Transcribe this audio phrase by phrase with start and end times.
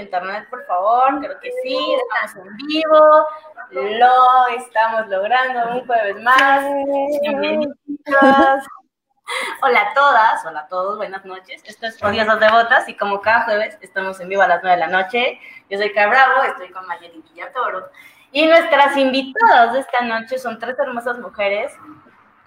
[0.00, 1.78] Internet, por favor, creo que sí,
[2.22, 3.26] estamos en vivo,
[3.70, 6.64] lo estamos logrando un jueves más.
[7.22, 7.74] Bienvenidos.
[9.62, 11.62] Hola a todas, hola a todos, buenas noches.
[11.64, 14.86] Esto es Odiosas Devotas y como cada jueves estamos en vivo a las 9 de
[14.86, 15.38] la noche.
[15.68, 17.90] Yo soy Cabravo, estoy con Mayeli Villatoro.
[18.32, 21.72] Y nuestras invitadas de esta noche son tres hermosas mujeres,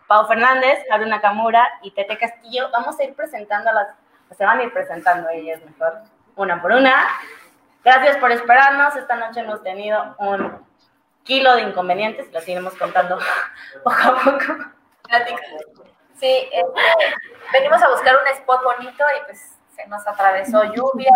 [0.08, 2.70] Pau Fernández, Haruna Kamura y Tete Castillo.
[2.72, 3.88] Vamos a ir presentando a las,
[4.36, 6.02] se van a ir presentando ellas mejor,
[6.36, 7.08] una por una.
[7.84, 8.96] Gracias por esperarnos.
[8.96, 10.66] Esta noche hemos tenido un
[11.24, 13.18] kilo de inconvenientes, las iremos contando
[13.84, 14.54] poco a poco.
[16.20, 17.16] Sí, este,
[17.52, 21.12] venimos a buscar un spot bonito y pues se nos atravesó lluvia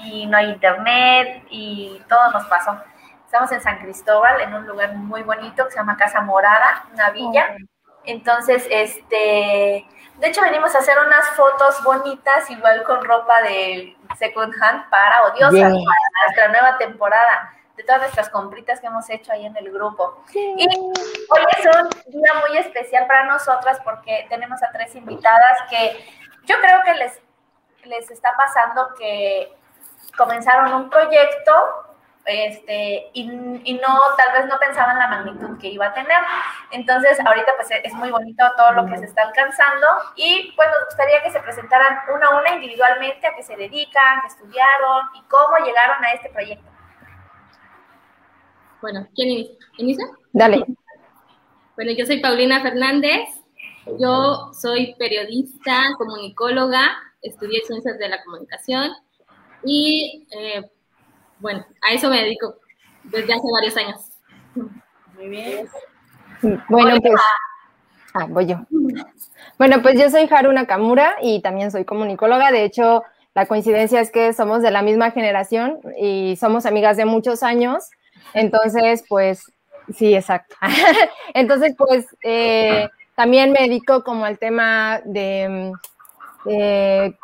[0.00, 2.78] y no hay internet y todo nos pasó.
[3.24, 7.10] Estamos en San Cristóbal, en un lugar muy bonito que se llama Casa Morada, una
[7.10, 7.56] villa.
[8.04, 9.86] Entonces, este,
[10.20, 15.24] de hecho venimos a hacer unas fotos bonitas, igual con ropa de second hand para
[15.24, 19.72] Odiosa, para nuestra nueva temporada, de todas nuestras compritas que hemos hecho ahí en el
[19.72, 20.22] grupo.
[20.34, 26.04] Y hoy es un día muy especial para nosotras porque tenemos a tres invitadas que
[26.44, 27.20] yo creo que les,
[27.84, 29.56] les está pasando que
[30.18, 31.89] comenzaron un proyecto
[32.26, 36.18] este, y, no, tal vez no pensaban la magnitud que iba a tener.
[36.70, 40.86] Entonces, ahorita pues es muy bonito todo lo que se está alcanzando y pues nos
[40.86, 45.22] gustaría que se presentaran una a una individualmente a qué se dedican, qué estudiaron y
[45.28, 46.70] cómo llegaron a este proyecto.
[48.80, 50.06] Bueno, ¿quién inicia?
[50.32, 50.64] Dale.
[51.76, 53.28] Bueno, yo soy Paulina Fernández,
[53.98, 56.90] yo soy periodista, comunicóloga,
[57.22, 58.90] estudié ciencias de la comunicación
[59.64, 60.70] y eh,
[61.40, 62.56] bueno, a eso me dedico
[63.04, 64.00] desde hace varios años.
[65.16, 65.68] Muy bien.
[66.68, 67.20] Bueno, pues.
[68.14, 68.56] Ah, voy yo.
[69.58, 72.50] Bueno, pues yo soy Haruna Kamura y también soy comunicóloga.
[72.50, 77.04] De hecho, la coincidencia es que somos de la misma generación y somos amigas de
[77.04, 77.90] muchos años.
[78.34, 79.44] Entonces, pues,
[79.94, 80.56] sí, exacto.
[81.34, 85.72] Entonces, pues, eh, también me dedico como al tema de,
[86.44, 87.16] de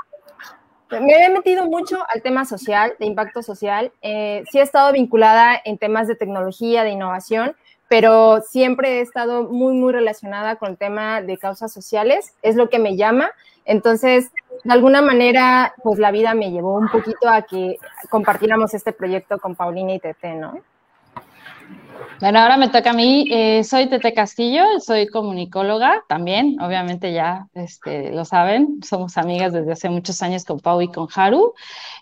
[0.91, 3.93] me he metido mucho al tema social, de impacto social.
[4.03, 7.57] Eh, sí he estado vinculada en temas de tecnología, de innovación,
[7.89, 12.35] pero siempre he estado muy, muy relacionada con el tema de causas sociales.
[12.43, 13.31] Es lo que me llama.
[13.65, 14.31] Entonces,
[14.65, 17.79] de alguna manera, pues la vida me llevó un poquito a que
[18.11, 20.61] compartiéramos este proyecto con Paulina y Tete, ¿no?
[22.19, 23.29] Bueno, ahora me toca a mí.
[23.31, 29.73] Eh, soy Tete Castillo, soy comunicóloga también, obviamente ya este, lo saben, somos amigas desde
[29.73, 31.53] hace muchos años con Pau y con Haru.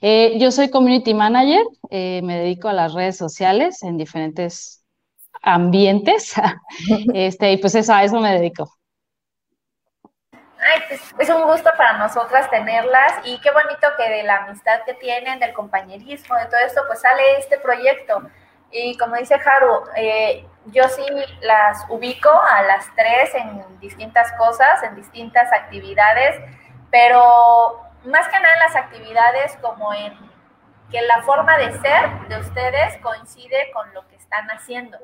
[0.00, 4.84] Eh, yo soy community manager, eh, me dedico a las redes sociales en diferentes
[5.42, 6.34] ambientes,
[7.14, 8.72] este, y pues a eso me dedico.
[10.66, 14.80] Ay, pues es un gusto para nosotras tenerlas y qué bonito que de la amistad
[14.86, 18.22] que tienen, del compañerismo, de todo esto, pues sale este proyecto.
[18.76, 21.04] Y como dice Haru, eh, yo sí
[21.42, 26.40] las ubico a las tres en distintas cosas, en distintas actividades,
[26.90, 30.12] pero más que nada en las actividades como en
[30.90, 34.98] que la forma de ser de ustedes coincide con lo que están haciendo.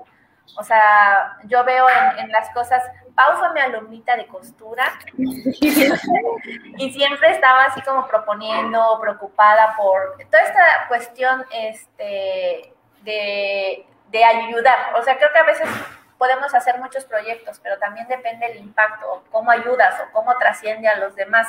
[0.57, 1.87] O sea, yo veo
[2.19, 2.83] en, las cosas,
[3.15, 4.85] Pau fue mi alumnita de costura
[5.17, 14.95] y siempre estaba así como proponiendo, preocupada por toda esta cuestión, este, de, de ayudar.
[14.97, 15.69] O sea, creo que a veces
[16.21, 20.99] podemos hacer muchos proyectos, pero también depende el impacto, cómo ayudas o cómo trasciende a
[20.99, 21.47] los demás.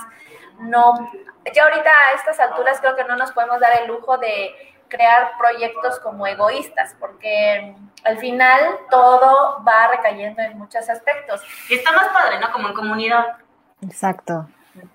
[0.60, 1.12] No,
[1.54, 4.56] ya ahorita a estas alturas creo que no nos podemos dar el lujo de
[4.88, 7.76] crear proyectos como egoístas, porque
[8.06, 11.42] al final todo va recayendo en muchos aspectos.
[11.70, 12.52] Y está más padre, ¿no?
[12.54, 13.38] Como en comunidad.
[13.82, 14.48] Exacto.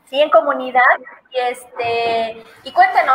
[0.06, 0.80] Sí, en comunidad.
[1.30, 3.14] Y este, y cuéntenos,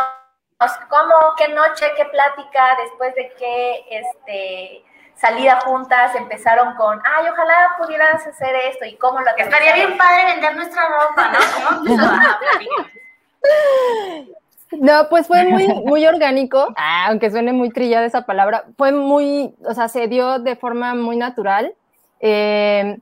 [0.88, 4.82] cómo, qué noche, qué plática, después de qué este,
[5.14, 10.24] salida juntas empezaron con, ay, ojalá pudieras hacer esto y cómo lo Estaría bien padre
[10.26, 11.38] vender nuestra ropa, ¿no?
[14.80, 19.54] No, pues fue muy, muy orgánico, ah, aunque suene muy trillada esa palabra, fue muy,
[19.66, 21.74] o sea, se dio de forma muy natural.
[22.20, 22.98] Eh,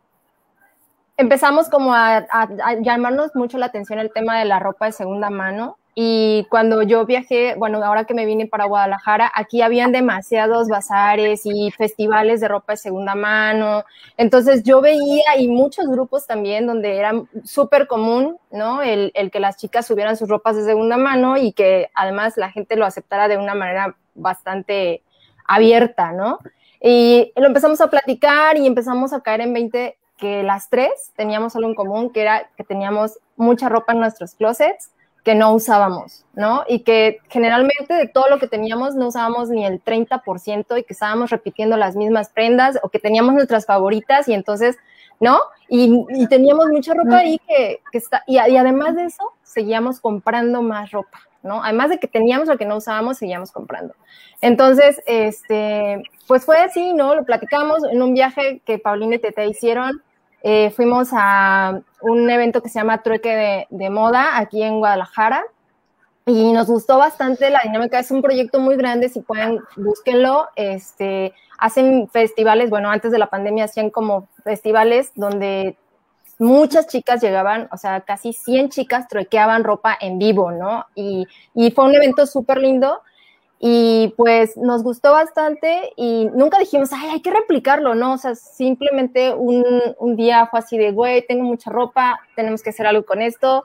[1.16, 5.30] empezamos como a, a, llamarnos mucho la atención el tema de la ropa de segunda
[5.30, 10.68] mano Y cuando yo viajé, bueno, ahora que me vine para Guadalajara, aquí habían demasiados
[10.68, 13.84] bazares y festivales de ropa de segunda mano.
[14.16, 17.12] Entonces yo veía y muchos grupos también donde era
[17.44, 18.82] súper común, ¿no?
[18.82, 22.76] El, que las chicas subieran sus ropas de segunda mano y que además la gente
[22.76, 25.02] lo aceptara de una manera bastante
[25.46, 26.38] abierta, ¿no?
[26.80, 31.56] Y lo empezamos a platicar y empezamos a caer en 20 que las tres teníamos
[31.56, 34.90] algo en común, que era que teníamos mucha ropa en nuestros closets
[35.24, 36.64] que no usábamos, ¿no?
[36.66, 40.92] Y que generalmente de todo lo que teníamos no usábamos ni el 30% y que
[40.92, 44.76] estábamos repitiendo las mismas prendas o que teníamos nuestras favoritas y entonces,
[45.18, 45.38] ¿no?
[45.68, 50.62] Y, teníamos mucha ropa ahí que, que está, y, y, además de eso, seguíamos comprando
[50.62, 51.62] más ropa, ¿no?
[51.62, 53.94] Además de que teníamos lo que no usábamos, seguíamos comprando.
[54.40, 57.14] Entonces, este, pues fue así, ¿no?
[57.14, 60.02] Lo platicamos en un viaje que Paulina y Tete hicieron.
[60.42, 65.44] Eh, fuimos a un evento que se llama Trueque de, Moda aquí en Guadalajara
[66.24, 67.98] y nos gustó bastante la dinámica.
[67.98, 70.48] Es un proyecto muy grande, si pueden, búsquenlo.
[70.56, 75.76] Este, hacen festivales, bueno, antes de la pandemia hacían como festivales donde
[76.38, 80.86] muchas chicas llegaban, o sea, casi 100 chicas truequeaban ropa en vivo, ¿no?
[80.94, 83.02] Y, y fue un evento súper lindo
[83.62, 88.14] y pues nos gustó bastante y nunca dijimos, ay, hay que replicarlo, ¿no?
[88.14, 89.64] O sea, simplemente un,
[89.98, 93.64] un día fue así de, güey, tengo mucha ropa, tenemos que hacer algo con esto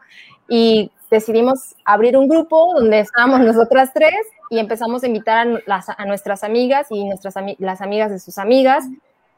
[0.49, 4.19] y decidimos abrir un grupo donde estábamos nosotras tres
[4.49, 8.37] y empezamos a invitar a, las, a nuestras amigas y nuestras las amigas de sus
[8.37, 8.83] amigas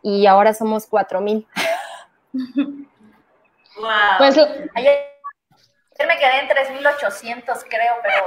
[0.02, 1.46] y ahora somos cuatro mil.
[2.34, 3.90] Wow.
[4.18, 4.98] Pues ayer, ayer
[6.00, 8.26] me quedé en 3.800 creo, pero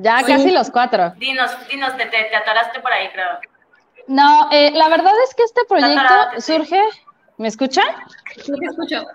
[0.00, 0.26] ya sí.
[0.26, 1.10] casi los cuatro.
[1.16, 3.38] Dinos, dinos, te, te, te atoraste por ahí, creo.
[4.06, 6.80] No, eh, la verdad es que este proyecto surge.
[7.36, 7.86] ¿Me escuchan?
[8.36, 9.06] Sí, te escucho.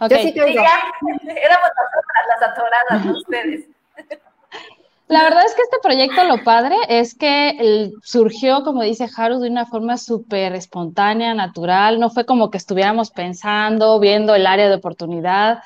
[0.00, 0.18] Okay.
[0.18, 0.62] Yo sí te oigo.
[0.62, 3.66] Éramos nosotras las atoradas, no ustedes.
[5.08, 9.40] La verdad es que este proyecto, lo padre, es que el, surgió, como dice Haru,
[9.40, 12.00] de una forma súper espontánea, natural.
[12.00, 15.62] No fue como que estuviéramos pensando, viendo el área de oportunidad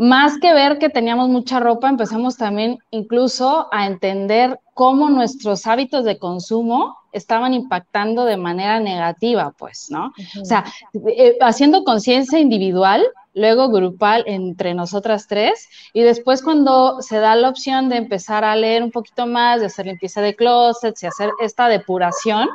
[0.00, 6.06] más que ver que teníamos mucha ropa, empezamos también incluso a entender cómo nuestros hábitos
[6.06, 10.06] de consumo estaban impactando de manera negativa, pues, ¿no?
[10.06, 10.40] Uh -huh.
[10.40, 10.64] O sea,
[11.06, 13.04] eh, haciendo conciencia individual,
[13.34, 18.56] luego grupal entre nosotras tres, y después cuando se da la opción de empezar a
[18.56, 22.48] leer un poquito más, de hacer limpieza de closets y hacer esta depuración,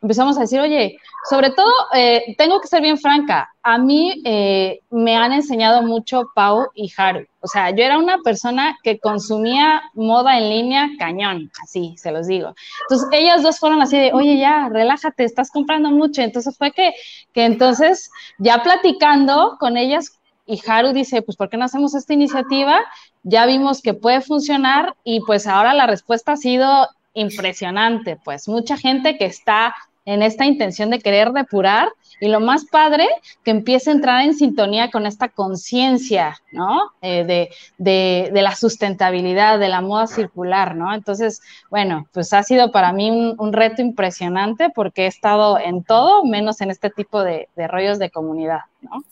[0.00, 0.98] empezamos a decir, oye,
[1.28, 6.30] sobre todo, eh, tengo que ser bien franca, a mí eh, me han enseñado mucho
[6.34, 11.50] Pau y Haru, o sea, yo era una persona que consumía moda en línea cañón,
[11.60, 12.54] así se los digo.
[12.82, 16.22] Entonces, ellas dos fueron así de, oye, ya, relájate, estás comprando mucho.
[16.22, 16.94] Entonces fue que,
[17.32, 22.14] que entonces, ya platicando con ellas, y Haru dice, pues, ¿por qué no hacemos esta
[22.14, 22.78] iniciativa?
[23.24, 28.76] Ya vimos que puede funcionar y pues ahora la respuesta ha sido impresionante, pues mucha
[28.76, 29.74] gente que está
[30.04, 31.88] en esta intención de querer depurar
[32.22, 33.08] y lo más padre,
[33.42, 36.92] que empiece a entrar en sintonía con esta conciencia, ¿no?
[37.00, 40.94] Eh, de, de, de, la sustentabilidad, de la moda circular, ¿no?
[40.94, 45.82] Entonces, bueno, pues ha sido para mí un, un reto impresionante porque he estado en
[45.82, 49.02] todo, menos en este tipo de, de rollos de comunidad, ¿no?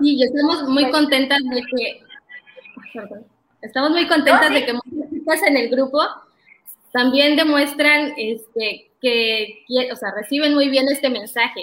[0.00, 2.02] Sí, y estamos muy contentas de que,
[3.62, 6.00] estamos muy contentas de que muchas chicas en el grupo
[6.92, 11.62] también demuestran este, que, o sea, reciben muy bien este mensaje.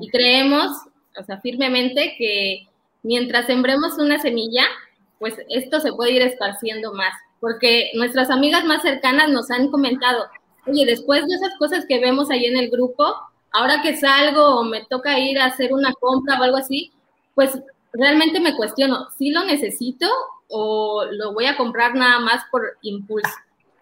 [0.00, 0.70] Y creemos,
[1.18, 2.66] o sea, firmemente que
[3.02, 4.64] mientras sembremos una semilla,
[5.18, 10.26] pues esto se puede ir esparciendo más, porque nuestras amigas más cercanas nos han comentado,
[10.66, 13.14] oye, después de esas cosas que vemos ahí en el grupo,
[13.52, 16.92] ahora que salgo o me toca ir a hacer una compra o algo así,
[17.34, 17.58] pues
[17.92, 20.06] realmente me cuestiono, si lo necesito
[20.48, 23.30] o lo voy a comprar nada más por impulso.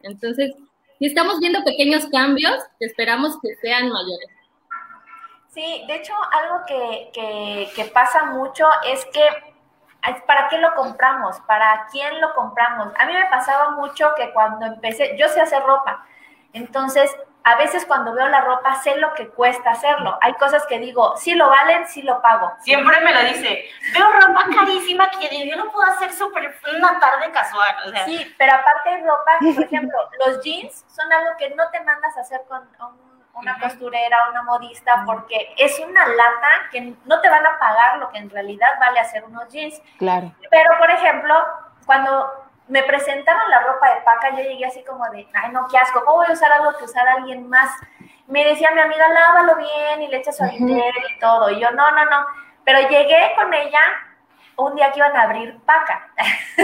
[0.02, 0.52] Entonces,
[1.06, 4.28] estamos viendo pequeños cambios, esperamos que sean mayores.
[5.48, 9.22] Sí, de hecho, algo que, que, que pasa mucho es que
[10.26, 11.40] ¿para qué lo compramos?
[11.46, 12.92] ¿Para quién lo compramos?
[12.98, 16.04] A mí me pasaba mucho que cuando empecé, yo sé hacer ropa,
[16.52, 17.10] entonces
[17.44, 20.18] a veces cuando veo la ropa sé lo que cuesta hacerlo.
[20.22, 22.52] Hay cosas que digo, sí lo valen, sí lo pago.
[22.60, 27.30] Siempre me lo dice, veo ropa carísima que yo no puedo hacer súper una tarde
[27.32, 27.76] casual.
[27.86, 28.04] O sea.
[28.06, 32.16] Sí, pero aparte de ropa, por ejemplo, los jeans son algo que no te mandas
[32.16, 37.28] a hacer con un, una costurera, una modista, porque es una lata que no te
[37.28, 39.82] van a pagar lo que en realidad vale hacer unos jeans.
[39.98, 40.32] Claro.
[40.50, 41.34] Pero, por ejemplo,
[41.84, 45.78] cuando me presentaron la ropa de paca, yo llegué así como de, ay, no, qué
[45.78, 47.70] asco, ¿cómo voy a usar algo que usar alguien más?
[48.26, 50.92] Me decía mi amiga, lávalo bien y le echas su uh -huh.
[51.10, 51.50] y todo.
[51.50, 52.26] Y yo, no, no, no.
[52.64, 53.80] Pero llegué con ella
[54.56, 56.08] un día que iban a abrir Paca.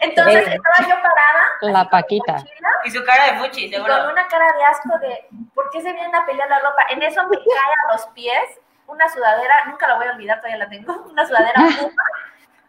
[0.00, 1.44] Entonces estaba yo parada.
[1.62, 2.36] La Paquita.
[2.84, 3.92] Y su cara de fuchi, seguro.
[3.96, 6.84] con una cara de asco de, ¿por qué se vienen a pelear la ropa?
[6.90, 10.58] En eso me cae a los pies una sudadera, nunca la voy a olvidar, todavía
[10.58, 12.02] la tengo, una sudadera Puma,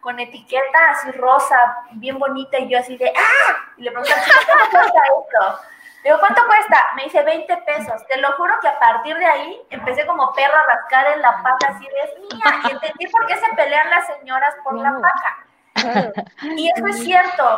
[0.06, 3.56] con etiqueta así rosa, bien bonita, y yo así de, ¡ah!
[3.76, 4.04] Y le chico,
[4.46, 5.60] ¿cuánto cuesta esto?
[6.04, 6.86] Le digo, ¿cuánto cuesta?
[6.94, 8.06] Me dice 20 pesos.
[8.06, 11.42] Te lo juro que a partir de ahí empecé como perro a rascar en la
[11.42, 14.96] pata así de, es mía, y entendí por qué se pelean las señoras por la
[15.02, 16.14] paca.
[16.40, 17.56] Y eso es cierto,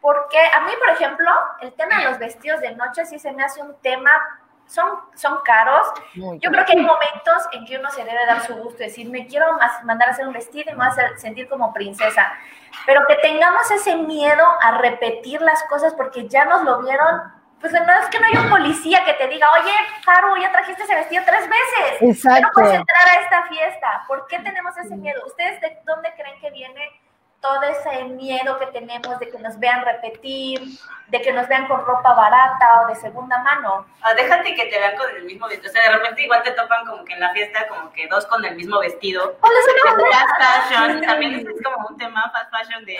[0.00, 1.28] porque a mí, por ejemplo,
[1.60, 4.12] el tema de los vestidos de noche sí se me hace un tema,
[4.68, 5.86] son, son caros.
[6.14, 9.08] Muy Yo creo que hay momentos en que uno se debe dar su gusto, decir,
[9.10, 9.46] me quiero
[9.84, 12.32] mandar a hacer un vestido y me voy a hacer- sentir como princesa.
[12.86, 17.36] Pero que tengamos ese miedo a repetir las cosas porque ya nos lo vieron.
[17.60, 19.72] Pues no es que no hay un policía que te diga, oye,
[20.06, 21.98] Haru, ya trajiste ese vestido tres veces.
[22.00, 22.48] Ya no Exacto.
[22.54, 24.04] puedes entrar a esta fiesta.
[24.06, 25.20] ¿Por qué tenemos ese miedo?
[25.26, 27.00] ¿Ustedes de dónde creen que viene
[27.40, 30.60] todo ese miedo que tenemos de que nos vean repetir,
[31.06, 33.86] de que nos vean con ropa barata o de segunda mano?
[34.02, 35.70] Ah, déjate que te vean con el mismo vestido.
[35.70, 38.26] O sea, de repente igual te topan como que en la fiesta, como que dos
[38.26, 39.36] con el mismo vestido.
[39.40, 42.94] ¿Cuál es el De fast fashion, también es como un tema fast fashion de...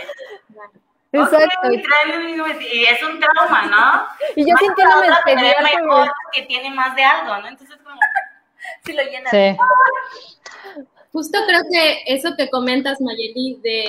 [1.11, 1.47] Exacto.
[1.65, 2.75] Ok, traen el mismo vestido.
[2.75, 4.07] Y es un trauma, ¿no?
[4.37, 7.49] Y yo ve inferior como- mejor que tiene más de algo, ¿no?
[7.49, 7.99] Entonces como...
[8.85, 9.31] Si lo llenan.
[9.31, 9.57] Sí.
[11.19, 13.85] Justo creo que eso que comentas, Mayeli, de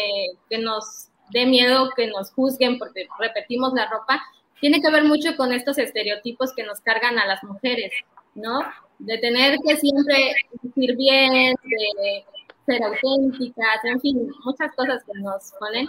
[0.50, 4.20] que nos dé miedo que nos juzguen porque repetimos la ropa,
[4.60, 7.92] tiene que ver mucho con estos estereotipos que nos cargan a las mujeres,
[8.34, 8.62] ¿no?
[8.98, 10.34] De tener que siempre
[10.64, 12.26] decir bien, de
[12.66, 15.88] ser auténticas, en fin, muchas cosas que nos ponen.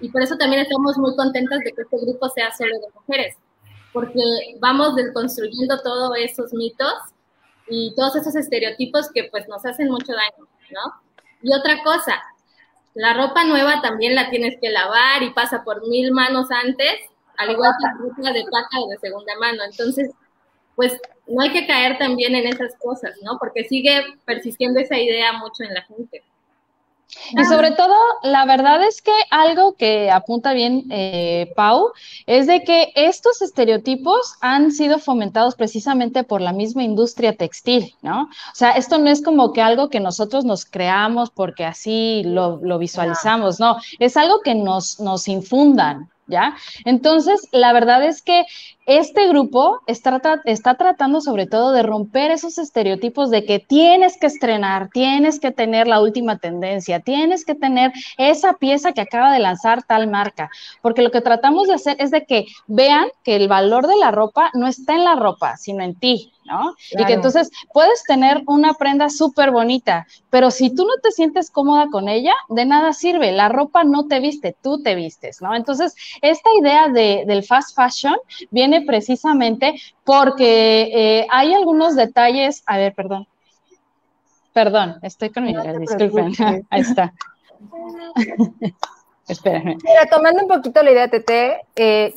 [0.00, 3.36] Y por eso también estamos muy contentas de que este grupo sea solo de mujeres,
[3.92, 4.22] porque
[4.58, 6.94] vamos desconstruyendo todos esos mitos
[7.68, 10.80] y todos esos estereotipos que pues nos hacen mucho daño, ¿no?
[11.42, 12.22] Y otra cosa,
[12.94, 17.00] la ropa nueva también la tienes que lavar y pasa por mil manos antes,
[17.36, 19.62] al igual que la ropa de o de segunda mano.
[19.64, 20.10] Entonces,
[20.74, 23.38] pues no hay que caer también en esas cosas, ¿no?
[23.38, 26.22] Porque sigue persistiendo esa idea mucho en la gente.
[27.32, 31.92] Y sobre todo, la verdad es que algo que apunta bien eh, Pau
[32.26, 38.22] es de que estos estereotipos han sido fomentados precisamente por la misma industria textil, ¿no?
[38.22, 42.60] O sea, esto no es como que algo que nosotros nos creamos porque así lo,
[42.62, 46.56] lo visualizamos, no, es algo que nos, nos infundan, ¿ya?
[46.84, 48.44] Entonces, la verdad es que
[48.86, 54.28] este grupo está, está tratando sobre todo de romper esos estereotipos de que tienes que
[54.28, 59.40] estrenar, tienes que tener la última tendencia, tienes que tener esa pieza que acaba de
[59.40, 63.48] lanzar tal marca, porque lo que tratamos de hacer es de que vean que el
[63.48, 66.74] valor de la ropa no está en la ropa, sino en ti, ¿no?
[66.90, 71.50] Y que entonces puedes tener una prenda súper bonita, pero si tú no te sientes
[71.50, 75.54] cómoda con ella, de nada sirve, la ropa no te viste, tú te vistes, ¿no?
[75.54, 78.16] Entonces, esta idea de, del fast fashion
[78.50, 79.74] viene precisamente
[80.04, 83.26] porque eh, hay algunos detalles, a ver, perdón.
[84.52, 86.32] Perdón, estoy con mi No disculpen.
[86.70, 87.12] Ahí está.
[89.28, 89.76] Espérenme.
[90.02, 92.14] Retomando un poquito la idea, Tete, eh,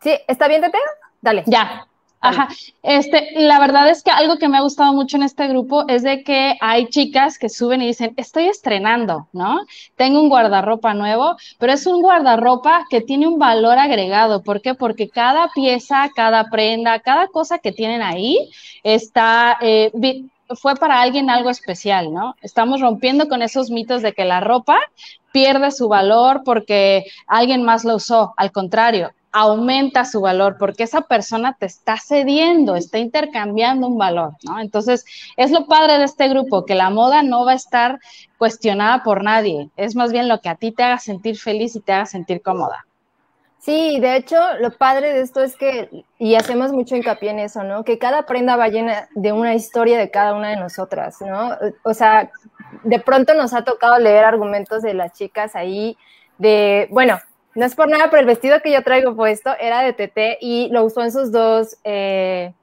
[0.00, 0.18] ¿sí?
[0.28, 0.78] ¿Está bien, Tete?
[1.20, 1.42] Dale.
[1.46, 1.86] Ya.
[2.22, 2.48] Ajá,
[2.82, 6.02] este, la verdad es que algo que me ha gustado mucho en este grupo es
[6.02, 9.60] de que hay chicas que suben y dicen, estoy estrenando, ¿no?
[9.96, 14.42] Tengo un guardarropa nuevo, pero es un guardarropa que tiene un valor agregado.
[14.42, 14.74] ¿Por qué?
[14.74, 18.50] Porque cada pieza, cada prenda, cada cosa que tienen ahí
[18.82, 19.90] está, eh,
[20.60, 22.34] fue para alguien algo especial, ¿no?
[22.42, 24.78] Estamos rompiendo con esos mitos de que la ropa
[25.32, 28.34] pierde su valor porque alguien más lo usó.
[28.36, 34.34] Al contrario, aumenta su valor porque esa persona te está cediendo, está intercambiando un valor,
[34.42, 34.60] ¿no?
[34.60, 35.04] Entonces,
[35.36, 37.98] es lo padre de este grupo, que la moda no va a estar
[38.38, 41.80] cuestionada por nadie, es más bien lo que a ti te haga sentir feliz y
[41.80, 42.86] te haga sentir cómoda.
[43.60, 47.62] Sí, de hecho, lo padre de esto es que, y hacemos mucho hincapié en eso,
[47.62, 47.84] ¿no?
[47.84, 51.50] Que cada prenda va llena de una historia de cada una de nosotras, ¿no?
[51.82, 52.30] O sea,
[52.84, 55.98] de pronto nos ha tocado leer argumentos de las chicas ahí
[56.38, 57.20] de, bueno,
[57.60, 60.70] no es por nada, pero el vestido que yo traigo puesto era de TT y
[60.70, 62.54] lo usó en sus dos eh,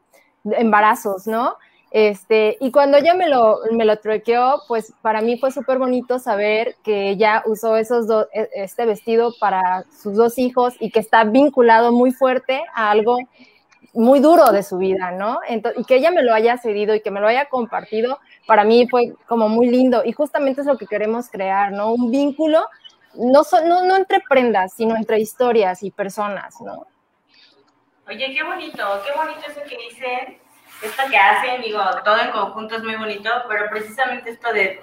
[0.43, 1.55] embarazos, ¿no?
[1.91, 6.17] Este, y cuando ella me lo, me lo truequeó, pues para mí fue súper bonito
[6.17, 10.99] saber que ella usó esos dos, e- este vestido para sus dos hijos y que
[10.99, 13.17] está vinculado muy fuerte a algo
[13.93, 15.41] muy duro de su vida, ¿no?
[15.47, 18.63] Entonces, y que ella me lo haya cedido y que me lo haya compartido, para
[18.63, 20.01] mí fue como muy lindo.
[20.03, 21.93] Y justamente es lo que queremos crear, ¿no?
[21.93, 22.65] Un vínculo,
[23.17, 26.87] no, so- no, no entre prendas, sino entre historias y personas, ¿no?
[28.07, 30.39] Oye, qué bonito, qué bonito eso que dicen,
[30.81, 34.81] esto que hacen, digo, todo en conjunto es muy bonito, pero precisamente esto de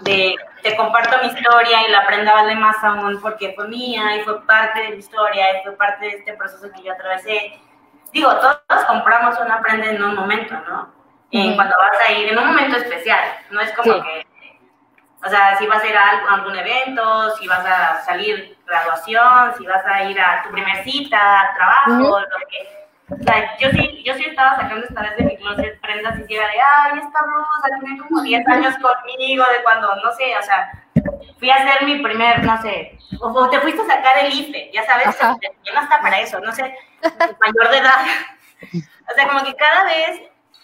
[0.00, 4.22] de te comparto mi historia y la prenda vale más aún porque fue mía y
[4.22, 7.58] fue parte de mi historia y fue parte de este proceso que yo atravesé.
[8.12, 10.92] Digo, todos compramos una prenda en un momento, ¿no?
[11.30, 14.26] En cuando vas a ir, en un momento especial, no es como que,
[15.24, 19.66] o sea, si vas a ir a algún evento, si vas a salir graduación, si
[19.66, 24.14] vas a ir a tu primer cita, trabajo, lo que o sea, yo sí, yo
[24.14, 27.80] sí estaba sacando esta vez de mi closet prendas y era de, ay, esta blusa
[27.80, 30.70] tiene como 10 años conmigo, de cuando, no sé, o sea,
[31.38, 34.86] fui a hacer mi primer, no sé, o, te fuiste a sacar el IFE, ya
[34.86, 38.06] sabes, no está para eso, no sé, mayor de edad.
[39.10, 40.20] O sea, como que cada vez,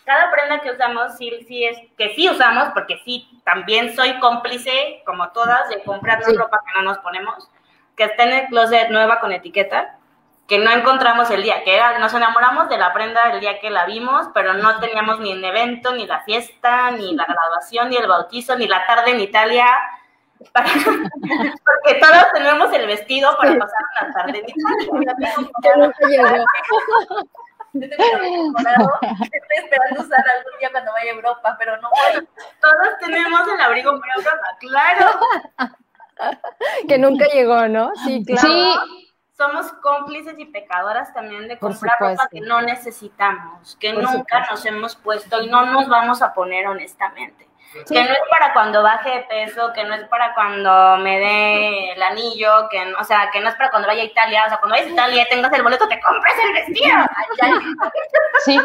[0.07, 5.03] cada prenda que usamos, sí, sí es, que sí usamos, porque sí, también soy cómplice,
[5.05, 7.51] como todas, de comprar ropa que no nos ponemos,
[7.97, 9.99] que está en el closet nueva con etiqueta,
[10.47, 13.69] que no encontramos el día, que era, nos enamoramos de la prenda el día que
[13.69, 17.97] la vimos, pero no teníamos ni el evento, ni la fiesta, ni la graduación, ni
[17.97, 19.67] el bautizo, ni la tarde en Italia,
[20.53, 25.35] porque todos tenemos el vestido para pasar una tarde en Italia.
[27.75, 32.29] Estoy esperando usar algún día cuando vaya a Europa, pero no voy.
[32.61, 35.21] Todos tenemos el abrigo para Europa, claro.
[36.89, 37.93] Que nunca llegó, ¿no?
[38.05, 38.49] Sí, claro.
[38.49, 38.75] Sí
[39.37, 44.97] somos cómplices y pecadoras también de comprar ropa que no necesitamos, que nunca nos hemos
[44.97, 47.47] puesto y no nos vamos a poner honestamente.
[47.89, 51.93] Que no es para cuando baje de peso, que no es para cuando me dé
[51.93, 54.59] el anillo, que o sea, que no es para cuando vaya a Italia, o sea,
[54.59, 56.97] cuando vayas a Italia y tengas el boleto, te compres el vestido.
[58.45, 58.59] Sí,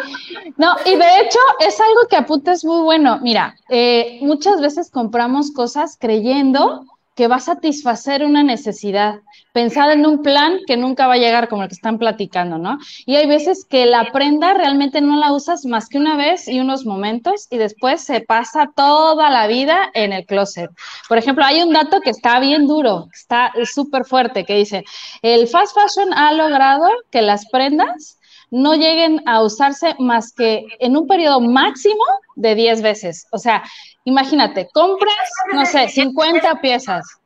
[0.57, 3.19] no, y de hecho es algo que apuntas muy bueno.
[3.21, 9.19] Mira, eh, muchas veces compramos cosas creyendo que va a satisfacer una necesidad,
[9.53, 12.77] pensar en un plan que nunca va a llegar como el que están platicando, ¿no?
[13.05, 16.59] Y hay veces que la prenda realmente no la usas más que una vez y
[16.59, 20.69] unos momentos y después se pasa toda la vida en el closet.
[21.07, 24.83] Por ejemplo, hay un dato que está bien duro, está súper fuerte, que dice,
[25.21, 28.17] el fast fashion ha logrado que las prendas
[28.51, 32.03] no lleguen a usarse más que en un periodo máximo
[32.35, 33.25] de 10 veces.
[33.31, 33.63] O sea,
[34.03, 35.15] imagínate, compras,
[35.53, 37.20] no sé, 50 piezas.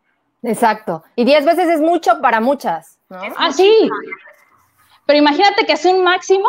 [0.45, 1.03] Exacto.
[1.15, 2.99] Y 10 veces es mucho para muchas.
[3.10, 3.19] ¿no?
[3.38, 3.71] Ah, sí.
[5.05, 6.47] Pero imagínate que es un máximo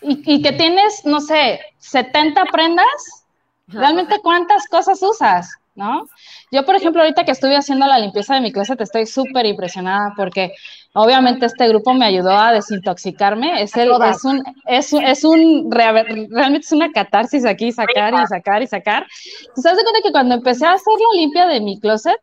[0.00, 3.26] y, que tienes, no sé, 70 prendas.
[3.68, 5.56] ¿Realmente cuántas cosas usas?
[5.74, 6.06] ¿No?
[6.50, 10.12] Yo, por ejemplo, ahorita que estuve haciendo la limpieza de mi closet, estoy súper impresionada
[10.16, 10.52] porque
[10.94, 13.62] Obviamente este grupo me ayudó a desintoxicarme.
[13.62, 18.62] Es, el, es un, es, es un, realmente es una catarsis aquí, sacar y sacar
[18.62, 19.06] y sacar.
[19.54, 22.16] ¿Te das cuenta que cuando empecé a hacer la limpia de mi closet,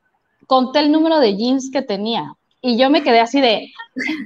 [0.50, 3.72] conté el número de jeans que tenía y yo me quedé así de,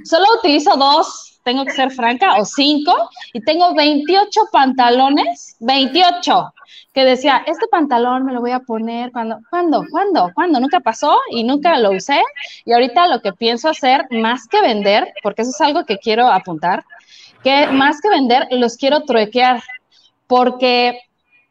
[0.04, 2.92] solo utilizo dos, tengo que ser franca, o cinco,
[3.34, 6.54] y tengo 28 pantalones, 28
[6.94, 9.84] que decía, este pantalón me lo voy a poner cuando, ¿cuándo?
[9.90, 10.30] ¿Cuándo?
[10.32, 10.60] ¿Cuándo?
[10.60, 12.22] Nunca pasó y nunca lo usé.
[12.64, 16.28] Y ahorita lo que pienso hacer, más que vender, porque eso es algo que quiero
[16.28, 16.84] apuntar,
[17.42, 19.60] que más que vender, los quiero truequear,
[20.28, 21.00] porque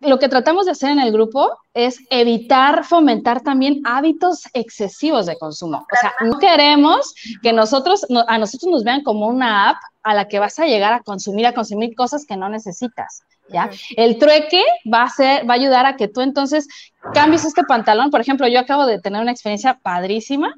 [0.06, 5.38] lo que tratamos de hacer en el grupo es evitar fomentar también hábitos excesivos de
[5.38, 5.86] consumo.
[5.92, 10.28] O sea, no queremos que nosotros, a nosotros nos vean como una app a la
[10.28, 13.24] que vas a llegar a consumir, a consumir cosas que no necesitas.
[13.50, 13.70] ¿ya?
[13.96, 16.68] El trueque va a ser, va a ayudar a que tú entonces
[17.14, 18.12] cambies este pantalón.
[18.12, 20.54] Por ejemplo, yo acabo de tener una experiencia padrísima.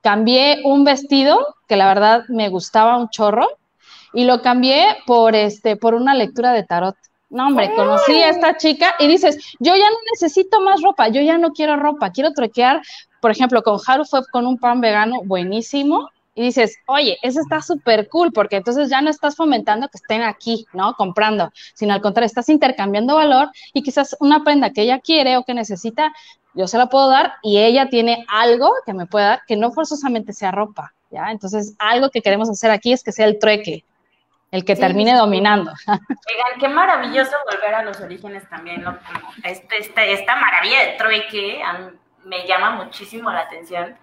[0.00, 3.48] Cambié un vestido que la verdad me gustaba un chorro
[4.12, 6.96] y lo cambié por este, por una lectura de tarot.
[7.34, 11.20] No, hombre, conocí a esta chica y dices, yo ya no necesito más ropa, yo
[11.20, 12.80] ya no quiero ropa, quiero truquear.
[13.20, 17.60] Por ejemplo, con Haru fue con un pan vegano buenísimo y dices, oye, eso está
[17.60, 20.94] súper cool, porque entonces ya no estás fomentando que estén aquí, ¿no?
[20.94, 25.42] Comprando, sino al contrario, estás intercambiando valor y quizás una prenda que ella quiere o
[25.42, 26.12] que necesita,
[26.54, 29.72] yo se la puedo dar y ella tiene algo que me puede dar que no
[29.72, 31.32] forzosamente sea ropa, ¿ya?
[31.32, 33.84] Entonces, algo que queremos hacer aquí es que sea el trueque,
[34.54, 35.72] el que termine dominando.
[35.88, 38.84] Oigan, qué maravilloso volver a los orígenes también,
[39.42, 41.60] este, este, esta maravilla de trueque
[42.22, 43.98] me llama muchísimo la atención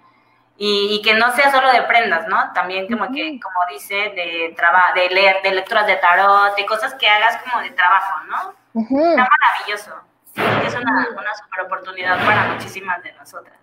[0.57, 2.51] y, que no sea solo de prendas, ¿no?
[2.51, 4.53] También como que, como dice, de,
[4.93, 8.53] de leer, de lecturas de tarot, de cosas que hagas como de trabajo, ¿no?
[8.81, 9.91] Está maravilloso.
[10.35, 13.57] Sí, es una, una super oportunidad para muchísimas de nosotras.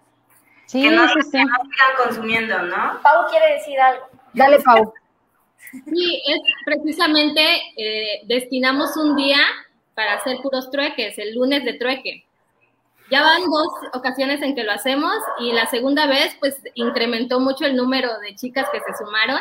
[0.65, 1.31] Sí, que, no, sí, sí.
[1.33, 1.49] sigan
[2.03, 2.99] consumiendo, ¿no?
[3.03, 4.09] Pau quiere decir algo.
[4.33, 4.95] Dale, Pau.
[5.71, 7.43] Sí, es precisamente,
[7.77, 9.39] eh, destinamos un día
[9.95, 12.25] para hacer puros trueques, el lunes de trueque.
[13.11, 17.65] Ya van dos ocasiones en que lo hacemos y la segunda vez pues incrementó mucho
[17.65, 19.41] el número de chicas que se sumaron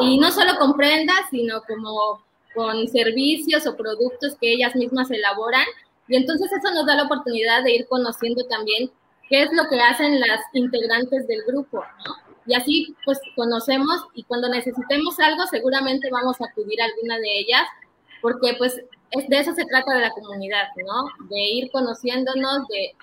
[0.00, 2.22] y no solo con prendas, sino como
[2.54, 5.64] con servicios o productos que ellas mismas elaboran
[6.06, 8.90] y entonces eso nos da la oportunidad de ir conociendo también
[9.28, 12.31] qué es lo que hacen las integrantes del grupo, ¿no?
[12.46, 17.38] Y así pues conocemos y cuando necesitemos algo seguramente vamos a acudir a alguna de
[17.38, 17.64] ellas,
[18.20, 21.26] porque pues es, de eso se trata de la comunidad, ¿no?
[21.28, 22.94] De ir conociéndonos, de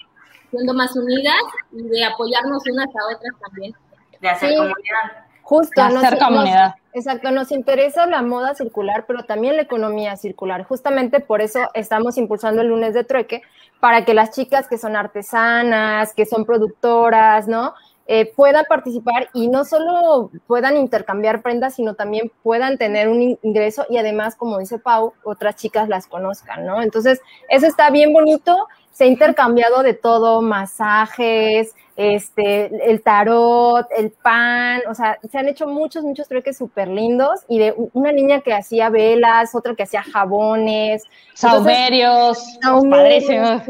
[0.49, 3.73] siendo más unidas y de apoyarnos unas a otras también.
[4.19, 5.29] De hacer comunidad.
[5.41, 6.75] Justo, hacer comunidad.
[6.93, 10.63] exacto, nos interesa la moda circular, pero también la economía circular.
[10.63, 13.41] Justamente por eso estamos impulsando el lunes de trueque,
[13.79, 17.73] para que las chicas que son artesanas, que son productoras, ¿no?
[18.11, 23.85] Eh, puedan participar y no solo puedan intercambiar prendas, sino también puedan tener un ingreso
[23.87, 26.81] y además, como dice Pau, otras chicas las conozcan, ¿no?
[26.81, 34.09] Entonces, eso está bien bonito, se ha intercambiado de todo, masajes, este, el tarot, el
[34.09, 38.41] pan, o sea, se han hecho muchos, muchos trueques súper lindos y de una niña
[38.41, 41.03] que hacía velas, otra que hacía jabones.
[41.35, 42.57] Saumerios,
[42.89, 43.61] padrísimos.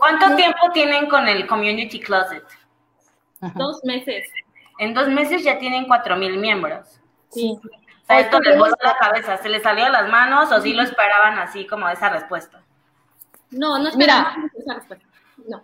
[0.00, 2.42] ¿Cuánto tiempo tienen con el Community Closet?
[3.54, 4.28] Dos meses.
[4.78, 7.00] En dos meses ya tienen cuatro mil miembros.
[7.30, 7.58] Sí.
[7.62, 9.36] O sea, esto les voló la cabeza.
[9.36, 12.62] ¿Se les salió a las manos o sí lo esperaban así como esa respuesta?
[13.50, 15.06] No, no esperaban esa respuesta.
[15.46, 15.62] No.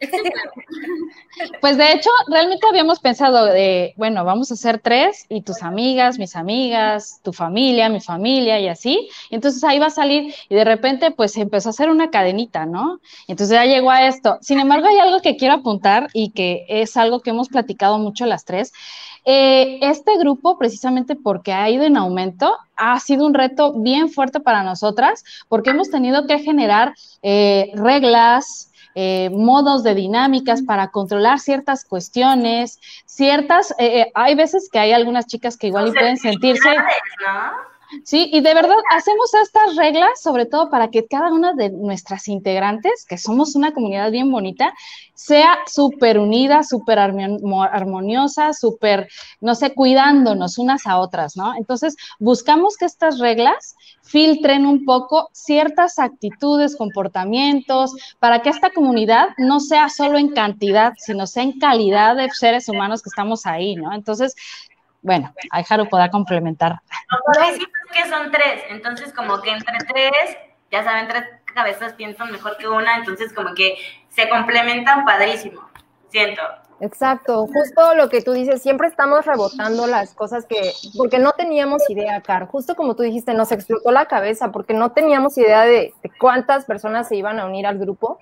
[1.60, 6.18] Pues de hecho, realmente habíamos pensado de, bueno, vamos a hacer tres y tus amigas,
[6.18, 9.08] mis amigas, tu familia, mi familia y así.
[9.30, 12.64] Y entonces ahí va a salir y de repente pues empezó a hacer una cadenita,
[12.64, 13.00] ¿no?
[13.26, 14.38] Y entonces ya llegó a esto.
[14.40, 18.24] Sin embargo, hay algo que quiero apuntar y que es algo que hemos platicado mucho
[18.24, 18.72] las tres.
[19.26, 24.40] Eh, este grupo, precisamente porque ha ido en aumento, ha sido un reto bien fuerte
[24.40, 31.38] para nosotras porque hemos tenido que generar eh, reglas, eh, modos de dinámicas para controlar
[31.38, 36.16] ciertas cuestiones, ciertas, eh, eh, hay veces que hay algunas chicas que igual y pueden
[36.16, 36.70] sentirse...
[38.04, 42.28] Sí, y de verdad hacemos estas reglas sobre todo para que cada una de nuestras
[42.28, 44.72] integrantes, que somos una comunidad bien bonita,
[45.14, 49.08] sea súper unida, súper armoniosa, súper,
[49.40, 51.54] no sé, cuidándonos unas a otras, ¿no?
[51.56, 59.28] Entonces, buscamos que estas reglas filtren un poco ciertas actitudes, comportamientos, para que esta comunidad
[59.38, 63.74] no sea solo en cantidad, sino sea en calidad de seres humanos que estamos ahí,
[63.74, 63.92] ¿no?
[63.92, 64.34] Entonces,
[65.06, 66.72] bueno, ahí Haru podrá complementar.
[66.72, 70.36] No, decimos que son tres, entonces como que entre tres,
[70.70, 75.62] ya saben, tres cabezas piensan mejor que una, entonces como que se complementan padrísimo,
[76.10, 76.42] siento.
[76.80, 81.88] Exacto, justo lo que tú dices, siempre estamos rebotando las cosas que, porque no teníamos
[81.88, 85.94] idea, Car, justo como tú dijiste, nos explotó la cabeza porque no teníamos idea de,
[86.02, 88.18] de cuántas personas se iban a unir al grupo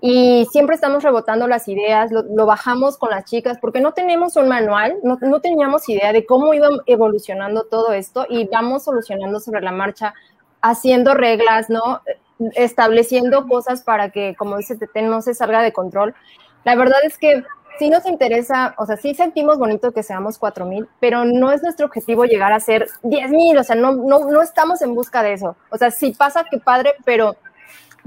[0.00, 4.48] y siempre estamos rebotando las ideas, lo, bajamos con las chicas, porque no tenemos un
[4.48, 9.60] manual, no, no, teníamos idea de cómo iba evolucionando todo esto y vamos solucionando sobre
[9.60, 10.14] la marcha,
[10.62, 12.00] haciendo reglas, ¿no?
[12.54, 16.14] Estableciendo cosas para que, como dice Tete, no se salga de control.
[16.62, 17.42] La verdad es que
[17.80, 21.86] sí nos interesa, o sea, sí sentimos bonito que seamos 4.000, pero no es nuestro
[21.86, 25.56] objetivo llegar a ser 10.000, o sea, no, no, no estamos en busca de eso.
[25.70, 27.36] O sea, sí pasa que padre, pero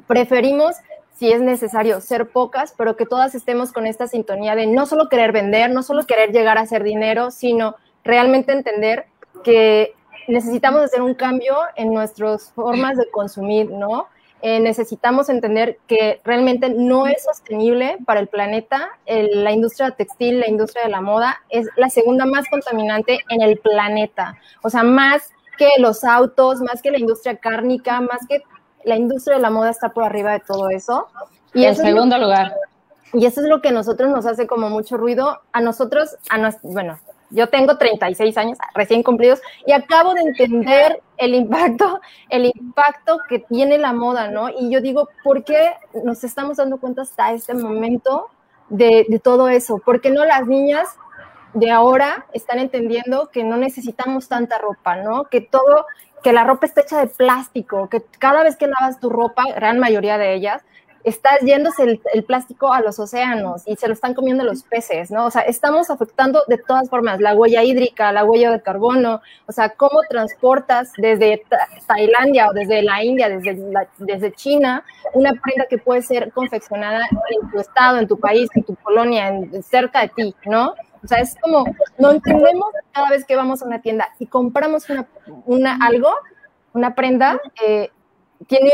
[0.07, 0.75] preferimos
[1.21, 5.07] si es necesario ser pocas, pero que todas estemos con esta sintonía de no solo
[5.07, 9.05] querer vender, no solo querer llegar a hacer dinero, sino realmente entender
[9.43, 9.93] que
[10.27, 14.07] necesitamos hacer un cambio en nuestras formas de consumir, ¿no?
[14.41, 18.89] Eh, necesitamos entender que realmente no es sostenible para el planeta.
[19.05, 23.59] la industria textil, la industria de la moda, es la segunda más contaminante en el
[23.59, 24.39] planeta.
[24.63, 25.29] O sea, más
[25.59, 28.41] que los autos, más que la industria cárnica, más que
[28.85, 31.07] la industria de la moda está por arriba de todo eso.
[31.53, 32.53] Y en segundo lugar.
[33.13, 35.41] Y eso es lo que a nosotros nos hace como mucho ruido.
[35.51, 36.97] A nosotros, a bueno,
[37.31, 43.39] yo tengo 36 años recién cumplidos y acabo de entender el impacto, el impacto que
[43.39, 44.49] tiene la moda, ¿no?
[44.49, 48.27] Y yo digo, ¿por qué nos estamos dando cuenta hasta este momento
[48.69, 49.79] de, de todo eso?
[49.79, 50.87] ¿Por qué no las niñas
[51.53, 55.25] de ahora están entendiendo que no necesitamos tanta ropa, ¿no?
[55.25, 55.85] Que todo
[56.23, 59.79] que la ropa está hecha de plástico, que cada vez que lavas tu ropa, gran
[59.79, 60.63] mayoría de ellas,
[61.03, 65.25] estás yéndose el, plástico a los océanos y se lo están comiendo los peces, ¿no?
[65.25, 69.51] O sea, estamos afectando de todas formas la huella hídrica, la huella de carbono, o
[69.51, 71.43] sea, cómo transportas desde
[71.87, 77.51] Tailandia o desde la India, desde, desde China, una prenda que puede ser confeccionada en
[77.51, 80.75] tu estado, en tu país, en tu colonia, en, cerca de ti, ¿no?
[81.03, 81.65] O sea, es como,
[81.97, 85.07] no entendemos cada vez que vamos a una tienda y compramos una,
[85.45, 86.13] una algo,
[86.73, 87.89] una prenda, eh,
[88.47, 88.71] tiene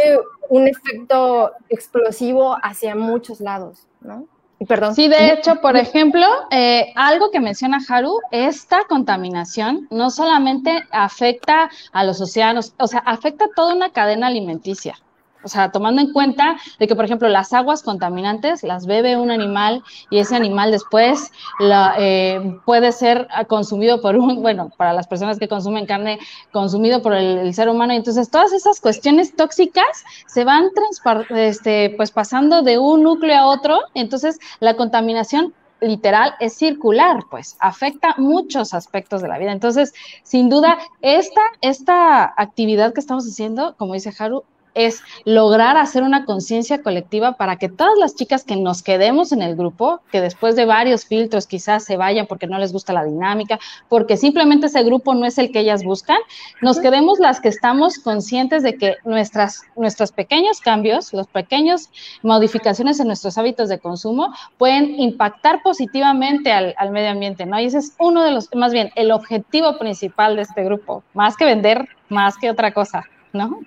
[0.50, 4.26] un efecto explosivo hacia muchos lados, ¿no?
[4.60, 4.96] Y perdón.
[4.96, 11.70] Sí, de hecho, por ejemplo, eh, algo que menciona Haru, esta contaminación no solamente afecta
[11.92, 14.96] a los océanos, o sea, afecta a toda una cadena alimenticia.
[15.44, 19.32] O sea, tomando en cuenta de que, por ejemplo, las aguas contaminantes las bebe un
[19.32, 25.08] animal y ese animal después la, eh, puede ser consumido por un, bueno, para las
[25.08, 26.20] personas que consumen carne,
[26.52, 27.94] consumido por el, ser humano.
[27.94, 30.70] Entonces, todas esas cuestiones tóxicas se van
[31.30, 33.80] este, pues pasando de un núcleo a otro.
[33.94, 39.52] Entonces, la contaminación literal es circular, pues afecta muchos aspectos de la vida.
[39.52, 46.04] Entonces, sin duda, esta, esta actividad que estamos haciendo, como dice Haru, es lograr hacer
[46.04, 50.22] una conciencia colectiva para que todas las chicas que nos quedemos en el grupo, que
[50.22, 54.68] después de varios filtros quizás se vayan porque no les gusta la dinámica, porque simplemente
[54.68, 56.18] ese grupo no es el que ellas buscan,
[56.62, 61.90] nos quedemos las que estamos conscientes de que nuestras, nuestros pequeños cambios, los pequeños
[62.22, 67.60] modificaciones en nuestros hábitos de consumo pueden impactar positivamente al, al medio ambiente, ¿no?
[67.60, 71.36] Y ese es uno de los, más bien, el objetivo principal de este grupo, más
[71.36, 73.04] que vender, más que otra cosa,
[73.34, 73.60] ¿no?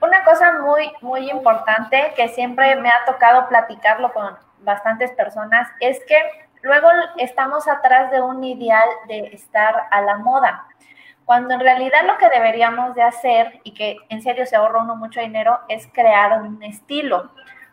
[0.00, 6.02] Una cosa muy, muy importante que siempre me ha tocado platicarlo con bastantes personas es
[6.06, 6.16] que
[6.62, 10.66] luego estamos atrás de un ideal de estar a la moda,
[11.26, 14.96] cuando en realidad lo que deberíamos de hacer y que en serio se ahorra uno
[14.96, 17.30] mucho dinero es crear un estilo.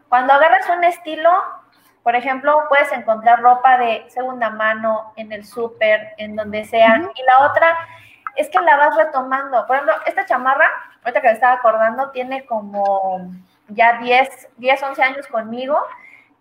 [0.09, 1.31] Cuando agarras un estilo,
[2.03, 7.23] por ejemplo, puedes encontrar ropa de segunda mano en el súper, en donde sea, y
[7.23, 7.77] la otra
[8.35, 9.65] es que la vas retomando.
[9.65, 10.69] Por ejemplo, esta chamarra
[11.07, 13.31] ahorita que me estaba acordando, tiene como
[13.69, 15.77] ya 10, 10, 11 años conmigo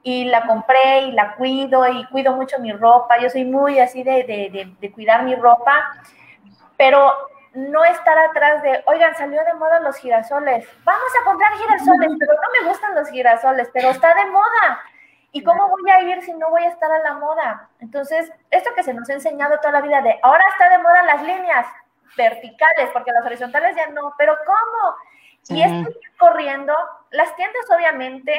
[0.03, 3.19] y la compré y la cuido y cuido mucho mi ropa.
[3.19, 5.93] Yo soy muy así de, de, de, cuidar mi ropa,
[6.77, 7.13] pero
[7.55, 12.33] no estar atrás de, oigan, salió de moda los girasoles, vamos a comprar girasoles, pero
[12.35, 14.81] no me gustan los girasoles, pero está de moda.
[15.33, 17.69] ¿Y cómo voy a ir si no voy a estar a la moda?
[17.81, 21.03] Entonces, esto que se nos ha enseñado toda la vida de, ahora está de moda
[21.03, 21.67] las líneas,
[22.17, 24.97] verticales, porque las horizontales ya no, pero ¿cómo?
[25.49, 26.75] Y esto corriendo,
[27.11, 28.35] las tiendas obviamente,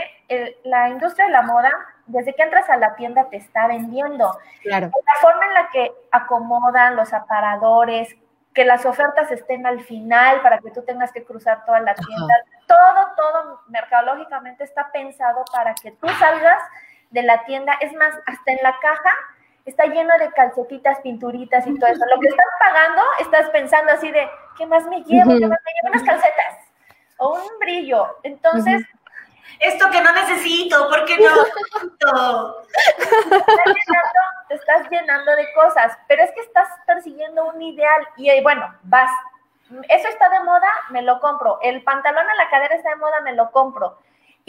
[0.63, 1.71] la industria de la moda,
[2.05, 4.37] desde que entras a la tienda te está vendiendo.
[4.61, 4.91] Claro.
[5.05, 8.13] La forma en la que acomodan los aparadores,
[8.53, 12.33] que las ofertas estén al final para que tú tengas que cruzar toda la tienda,
[12.65, 16.61] todo, todo mercadológicamente está pensado para que tú salgas
[17.11, 19.11] de la tienda, es más, hasta en la caja
[19.67, 22.05] está lleno de calcetitas, pinturitas y todo eso.
[22.09, 24.27] Lo que estás pagando, estás pensando así de,
[24.57, 25.37] ¿qué más me llevo?
[25.37, 25.89] ¿Qué más me llevo?
[25.89, 26.67] Unas calcetas
[27.17, 28.17] o un brillo.
[28.23, 28.83] Entonces,
[29.59, 31.33] esto que no necesito, ¿por qué no?
[34.47, 38.73] te estás llenando de cosas, pero es que estás persiguiendo un ideal y eh, bueno,
[38.83, 39.11] vas.
[39.89, 41.59] Eso está de moda, me lo compro.
[41.61, 43.97] El pantalón a la cadera está de moda, me lo compro.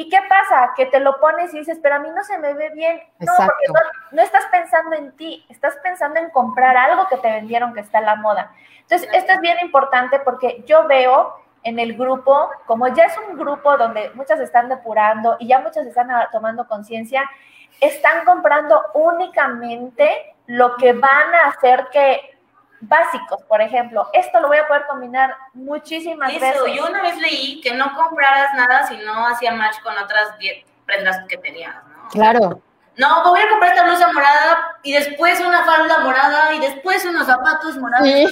[0.01, 0.75] ¿Y qué pasa?
[0.77, 3.03] Que te lo pones y dices, pero a mí no se me ve bien.
[3.19, 3.67] No, porque
[4.13, 7.99] no, estás pensando en ti, estás pensando en comprar algo que te vendieron que está
[7.99, 8.53] a la moda.
[8.83, 11.35] Entonces, esto es bien importante porque yo veo
[11.65, 15.85] en el grupo, como ya es un grupo donde muchas están depurando y ya muchas
[15.85, 17.29] están tomando conciencia,
[17.81, 22.38] están comprando únicamente lo que van a hacer que
[22.81, 24.09] básicos, por ejemplo.
[24.13, 26.77] Esto lo voy a poder combinar muchísimas Eso, veces.
[26.77, 30.35] Yo una vez leí que no compraras nada si no hacía match con otras
[30.87, 32.09] prendas que tenías, ¿no?
[32.11, 32.63] Claro.
[32.97, 37.27] No, voy a comprar esta blusa morada y después una falda morada y después unos
[37.27, 38.09] zapatos morados.
[38.09, 38.27] Sí.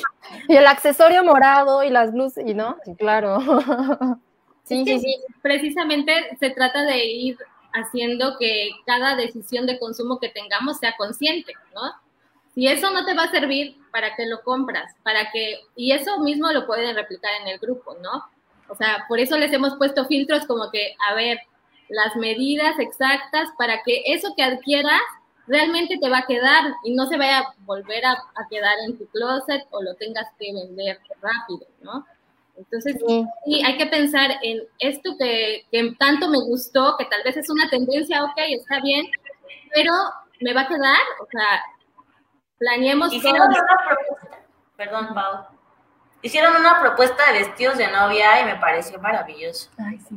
[0.48, 3.38] Y el accesorio morado y las blusas, y no, sí, claro.
[4.64, 5.16] Sí, sí, sí.
[5.42, 7.38] Precisamente se trata de ir
[7.72, 11.82] haciendo que cada decisión de consumo que tengamos sea consciente, ¿no?
[12.56, 14.90] Si eso no te va a servir, ¿para qué lo compras?
[15.02, 18.24] Para que, y eso mismo lo pueden replicar en el grupo, ¿no?
[18.68, 21.38] O sea, por eso les hemos puesto filtros como que, a ver,
[21.90, 25.02] las medidas exactas para que eso que adquieras
[25.46, 29.06] realmente te va a quedar y no se vaya a volver a, quedar en tu
[29.08, 32.06] closet o lo tengas que vender rápido, ¿no?
[32.56, 32.96] Entonces,
[33.44, 37.50] sí, hay que pensar en esto que, que tanto me gustó, que tal vez es
[37.50, 39.06] una tendencia, ok, está bien,
[39.74, 39.92] pero
[40.40, 41.62] me va a quedar, o sea,
[42.58, 44.38] Planeemos Hicieron una propuesta,
[44.76, 45.46] perdón, Pau.
[46.22, 49.70] Hicieron una propuesta de vestidos de novia y me pareció maravilloso.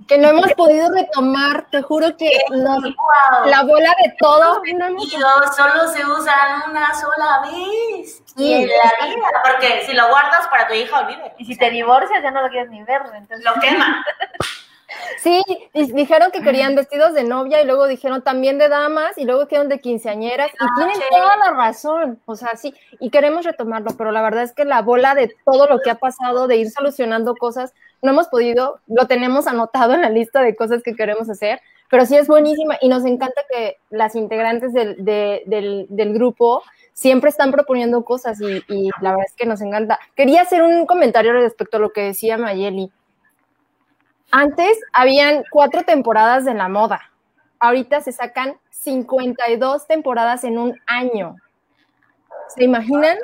[0.08, 4.62] Que no hemos podido retomar, te juro que la bola de todo.
[4.74, 8.24] No solo se usan una sola vez.
[8.38, 11.34] Y en la vida, porque si lo guardas para tu hija, olvide.
[11.38, 13.02] Y si te divorcias, ya no lo quieres ni ver.
[13.14, 13.44] Entonces...
[13.44, 14.04] Lo quema.
[15.22, 19.46] Sí, dijeron que querían vestidos de novia y luego dijeron también de damas y luego
[19.46, 24.12] dijeron de quinceañeras y tienen toda la razón, o sea, sí, y queremos retomarlo, pero
[24.12, 27.36] la verdad es que la bola de todo lo que ha pasado, de ir solucionando
[27.36, 31.60] cosas, no hemos podido, lo tenemos anotado en la lista de cosas que queremos hacer,
[31.90, 36.62] pero sí es buenísima y nos encanta que las integrantes del, del, grupo
[36.94, 40.00] siempre están proponiendo cosas y, y, la verdad es que nos encanta.
[40.16, 42.92] Quería hacer un comentario respecto a lo que decía Mayeli
[44.32, 47.02] Antes habían cuatro temporadas de la moda.
[47.60, 51.36] Ahorita se sacan 52 temporadas en un año.
[52.56, 53.18] ¿Se imaginan?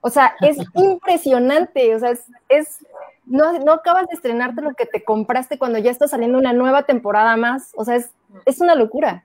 [0.00, 1.94] O sea, es impresionante.
[1.94, 2.78] O sea, es, es
[3.26, 6.84] no, no acabas de estrenarte lo que te compraste cuando ya está saliendo una nueva
[6.84, 7.72] temporada más.
[7.76, 8.10] O sea, es,
[8.44, 9.24] es una locura.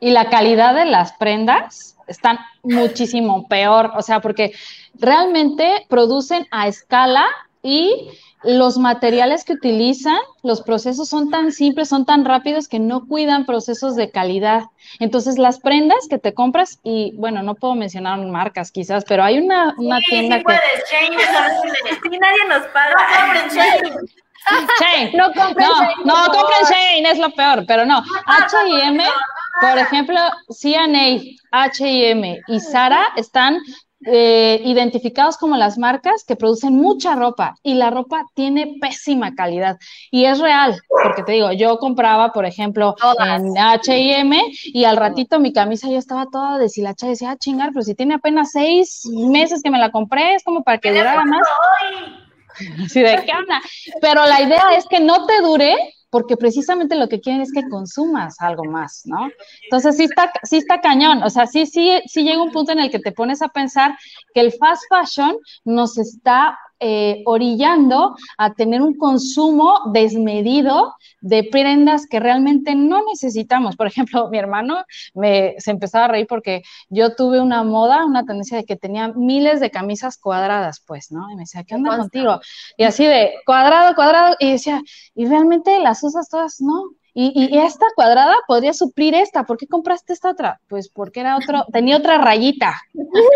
[0.00, 4.52] Y la calidad de las prendas están muchísimo peor, o sea, porque
[4.94, 7.24] realmente producen a escala
[7.62, 8.10] y
[8.44, 13.46] los materiales que utilizan, los procesos son tan simples, son tan rápidos que no cuidan
[13.46, 14.64] procesos de calidad.
[14.98, 19.38] Entonces, las prendas que te compras, y bueno, no puedo mencionar marcas quizás, pero hay
[19.38, 20.44] una, una Sí, tienda sí que...
[20.44, 22.94] puedes, Shane, nadie nos paga.
[22.96, 23.92] No compren Shane.
[24.80, 25.12] Shane.
[25.16, 28.02] No compren No, Shane, no, compren Shane, es lo peor, pero no.
[28.26, 29.04] H&M,
[29.60, 30.18] por ejemplo,
[30.50, 31.20] C&A,
[31.52, 33.58] H&M y Zara están
[34.06, 39.78] eh, identificados como las marcas que producen mucha ropa y la ropa tiene pésima calidad.
[40.10, 45.38] Y es real, porque te digo, yo compraba, por ejemplo, en H&M y al ratito
[45.38, 47.10] mi camisa ya estaba toda deshilachada.
[47.10, 50.42] Y decía, ah, chingar, pero si tiene apenas seis meses que me la compré, es
[50.42, 51.46] como para que durara más.
[52.84, 53.60] Así de qué onda.
[54.00, 55.74] Pero la idea es que no te dure,
[56.12, 59.30] porque precisamente lo que quieren es que consumas algo más, ¿no?
[59.62, 61.22] Entonces sí está, sí está cañón.
[61.22, 63.96] O sea, sí, sí, sí llega un punto en el que te pones a pensar
[64.34, 72.06] que el fast fashion nos está eh, orillando a tener un consumo desmedido de prendas
[72.06, 73.76] que realmente no necesitamos.
[73.76, 78.24] Por ejemplo, mi hermano me, se empezaba a reír porque yo tuve una moda, una
[78.24, 81.30] tendencia de que tenía miles de camisas cuadradas, pues, ¿no?
[81.30, 82.40] Y me decía, ¿qué onda contigo?
[82.76, 84.82] Y así de cuadrado, cuadrado, y decía,
[85.14, 86.60] ¿y realmente las usas todas?
[86.60, 86.90] No.
[87.14, 89.44] Y, y esta cuadrada podría suplir esta.
[89.44, 90.60] ¿Por qué compraste esta otra?
[90.66, 92.74] Pues porque era otro, tenía otra rayita.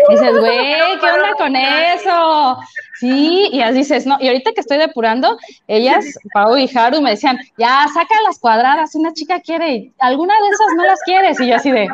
[0.09, 0.57] Y dices, güey,
[0.99, 2.57] ¿qué onda con eso?
[2.99, 4.17] Sí, y así dices, no.
[4.19, 8.95] Y ahorita que estoy depurando, ellas, Pau y Haru, me decían, ya, saca las cuadradas,
[8.95, 11.39] una chica quiere, y alguna de esas no las quieres.
[11.39, 11.87] Y yo así de,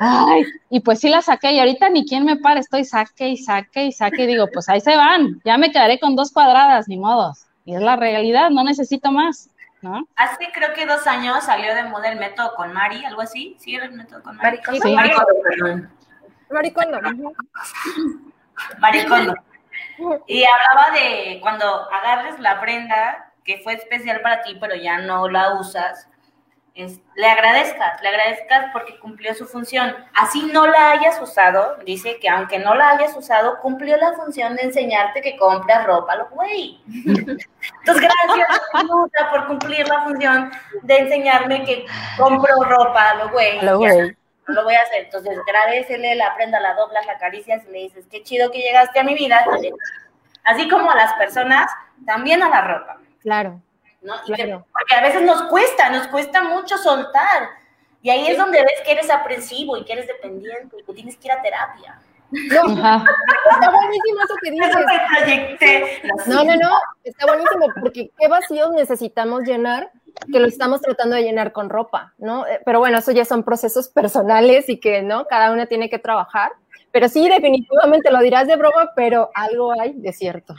[0.00, 3.36] ay, y pues sí las saqué, y ahorita ni quien me pare, estoy saque y
[3.36, 6.88] saque y saque, y digo, pues ahí se van, ya me quedaré con dos cuadradas,
[6.88, 7.44] ni modos.
[7.66, 9.50] Y es la realidad, no necesito más,
[9.82, 10.08] ¿no?
[10.16, 13.56] Hace creo que dos años salió de moda el método con Mari, algo así.
[13.58, 14.58] ¿Sí era el método con Mari?
[14.58, 14.82] Maricondo.
[14.82, 14.94] Sí.
[14.94, 15.90] Maricondo, perdón.
[16.50, 17.00] Maricondo.
[18.78, 19.34] Maricondo.
[20.26, 25.28] Y hablaba de cuando agarres la prenda que fue especial para ti, pero ya no
[25.28, 26.08] la usas,
[26.74, 29.94] le agradezcas, le agradezcas porque cumplió su función.
[30.14, 34.56] Así no la hayas usado, dice que aunque no la hayas usado, cumplió la función
[34.56, 36.82] de enseñarte que compras ropa, lo güey.
[36.86, 38.60] Entonces, gracias,
[39.30, 40.50] por cumplir la función
[40.82, 41.86] de enseñarme que
[42.18, 43.60] compro ropa, lo güey.
[43.62, 44.16] Lo güey.
[44.48, 45.04] No lo voy a hacer.
[45.04, 48.98] Entonces, agradecele, la prenda, la doblas, la acaricias y le dices, qué chido que llegaste
[49.00, 49.44] a mi vida.
[50.44, 51.70] Así como a las personas,
[52.06, 52.98] también a la ropa.
[53.22, 53.60] Claro.
[54.02, 54.14] ¿no?
[54.26, 54.66] Y que- Claro.
[54.72, 57.48] porque a veces nos cuesta, nos cuesta mucho soltar.
[58.02, 61.16] Y ahí es donde ves que eres aprensivo y que eres dependiente y que tienes
[61.16, 61.98] que ir a terapia.
[62.30, 64.74] No, está buenísimo eso que dices.
[66.26, 66.70] No, no, no,
[67.02, 69.90] está buenísimo, porque qué vacíos necesitamos llenar
[70.32, 72.46] que lo estamos tratando de llenar con ropa, ¿no?
[72.46, 75.26] Eh, Pero bueno, eso ya son procesos personales y que, ¿no?
[75.26, 76.52] Cada uno tiene que trabajar.
[76.92, 80.54] Pero sí, definitivamente lo dirás de broma, pero algo hay de cierto.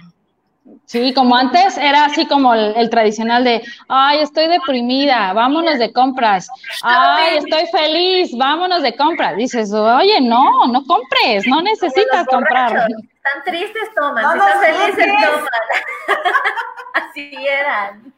[0.86, 5.94] Sí, como antes era así como el, el tradicional de, ay, estoy deprimida, vámonos de
[5.94, 6.50] compras.
[6.82, 9.38] Ay, estoy feliz, vámonos de compras.
[9.38, 12.88] Dices, oye, no, no compres, no necesitas comprar.
[13.26, 14.24] Están tristes, toman.
[14.24, 15.50] No si están felices, toman.
[16.94, 18.14] Así eran.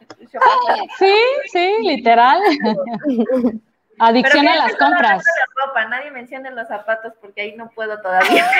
[0.97, 1.15] Sí,
[1.51, 2.41] sí, literal.
[3.99, 5.23] Adicción Pero a las compras.
[5.23, 8.45] de ropa, nadie menciona los zapatos porque ahí no puedo todavía.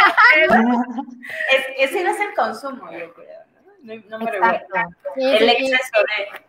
[1.51, 3.39] Es, ese no es el consumo, yo creo.
[3.81, 3.95] ¿no?
[4.10, 4.31] No, me.
[5.15, 6.41] Sí, El sí, exceso de...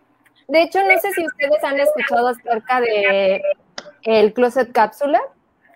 [0.48, 3.42] De hecho, no sé si ustedes han escuchado acerca de
[4.04, 5.20] el closet cápsula.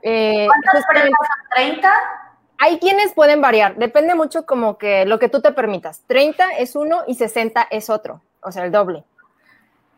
[0.02, 1.12] Eh, ¿Cuántas son?
[1.56, 1.92] ¿30?
[2.62, 6.02] Hay quienes pueden variar, depende mucho como que lo que tú te permitas.
[6.06, 9.02] 30 es uno y 60 es otro, o sea, el doble.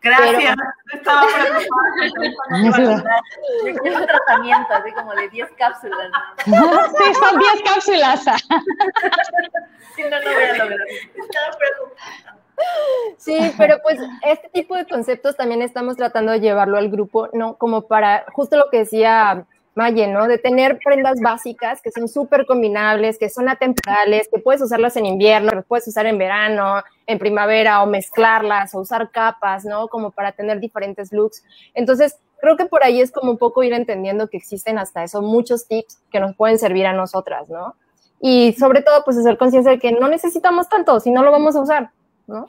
[0.00, 0.56] Gracias.
[0.90, 3.20] Estaba preocupada.
[3.66, 6.10] Es un tratamiento, así como de 10 cápsulas.
[6.46, 6.56] ¿no?
[6.98, 8.24] Sí, son 10 cápsulas.
[9.94, 10.88] Si no, no voy a lograr.
[10.88, 12.38] Estaba preocupada.
[13.18, 17.56] Sí, pero pues este tipo de conceptos también estamos tratando de llevarlo al grupo, ¿no?
[17.56, 19.44] Como para, justo lo que decía
[19.74, 20.28] Maye, ¿no?
[20.28, 25.06] De tener prendas básicas que son súper combinables, que son atemporales, que puedes usarlas en
[25.06, 29.88] invierno, que puedes usar en verano, en primavera, o mezclarlas, o usar capas, ¿no?
[29.88, 31.42] Como para tener diferentes looks.
[31.74, 35.22] Entonces, creo que por ahí es como un poco ir entendiendo que existen hasta eso
[35.22, 37.74] muchos tips que nos pueden servir a nosotras, ¿no?
[38.20, 41.56] Y sobre todo, pues hacer conciencia de que no necesitamos tanto, si no lo vamos
[41.56, 41.90] a usar.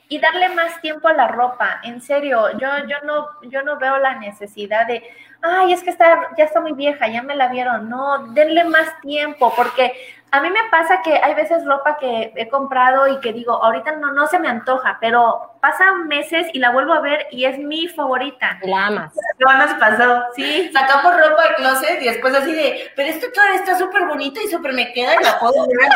[0.08, 1.80] Y darle más tiempo a la ropa.
[1.82, 5.02] En serio, yo, yo, no, yo no veo la necesidad de,
[5.42, 7.88] ay, es que está, ya está muy vieja, ya me la vieron.
[7.88, 9.92] No, denle más tiempo, porque
[10.30, 13.92] a mí me pasa que hay veces ropa que he comprado y que digo, ahorita
[13.92, 17.58] no, no se me antoja, pero pasan meses y la vuelvo a ver y es
[17.58, 18.58] mi favorita.
[18.62, 19.12] La amas.
[19.38, 20.22] No nos pasó.
[20.34, 24.40] Sí, Sacamos ropa del closet y después así de, pero esto todavía está súper bonito
[24.40, 25.88] y súper me queda y la puedo ver.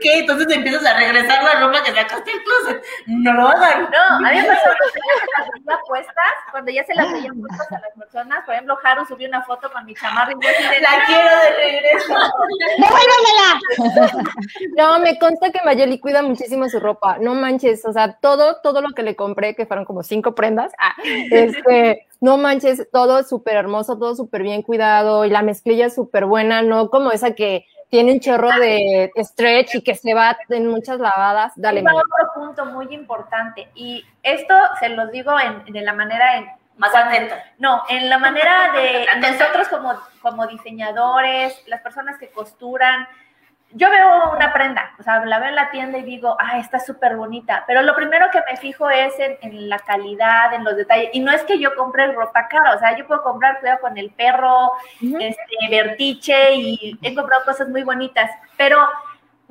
[0.00, 0.20] ¿Qué?
[0.20, 2.84] Entonces empiezas a regresar la ropa que sacaste del closet.
[3.06, 3.88] No lo hagan.
[3.90, 7.40] No, a mí me pasó cuando ya se las puestas, cuando ya se las veían
[7.40, 8.44] puestas a las personas.
[8.44, 11.30] Por ejemplo, Haru subió una foto con mi chamarra y yo así de, La quiero
[11.30, 12.14] de regreso.
[14.76, 17.18] No, me consta que Mayeli cuida muchísimo su ropa.
[17.18, 20.72] No manches, o sea, todo, todo lo que le compré, que fueron como cinco prendas,
[20.78, 25.86] ah, este, no manches, todo es súper hermoso, todo súper bien cuidado y la mezclilla
[25.86, 30.14] es súper buena, no como esa que tiene un chorro de stretch y que se
[30.14, 31.52] va en muchas lavadas.
[31.56, 36.46] Dale, otro punto muy importante y esto se los digo en, de la manera en,
[36.78, 37.44] Más atenta.
[37.58, 39.92] no, en la manera de nosotros como,
[40.22, 43.06] como diseñadores, las personas que costuran.
[43.74, 46.78] Yo veo una prenda, o sea, la veo en la tienda y digo, ah, está
[46.78, 50.76] súper bonita, pero lo primero que me fijo es en, en la calidad, en los
[50.76, 53.80] detalles, y no es que yo compre ropa cara, o sea, yo puedo comprar cuidado
[53.80, 58.78] con el perro, este, vertiche y he comprado cosas muy bonitas, pero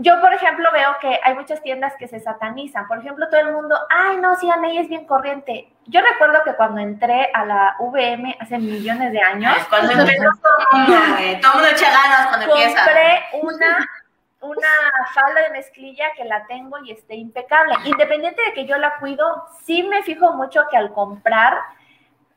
[0.01, 2.87] yo, por ejemplo, veo que hay muchas tiendas que se satanizan.
[2.87, 5.71] Por ejemplo, todo el mundo, ay, no, sí, Aney es bien corriente.
[5.85, 10.53] Yo recuerdo que cuando entré a la VM hace millones de años, Cuando empezó todo
[10.57, 11.41] el mundo, güey.
[11.41, 12.83] Todo el mundo echa ganas cuando empieza.
[12.83, 13.89] compré una,
[14.41, 14.67] una
[15.13, 17.75] falda de mezclilla que la tengo y esté impecable.
[17.85, 21.57] Independiente de que yo la cuido, sí me fijo mucho que al comprar,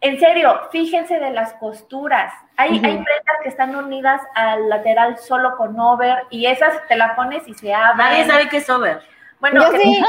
[0.00, 2.32] en serio, fíjense de las costuras.
[2.57, 7.16] Hay, hay prendas que están unidas al lateral solo con over y esas te la
[7.16, 7.96] pones y se abren.
[7.96, 9.02] Nadie sabe qué es over.
[9.40, 10.05] Bueno, que- sí.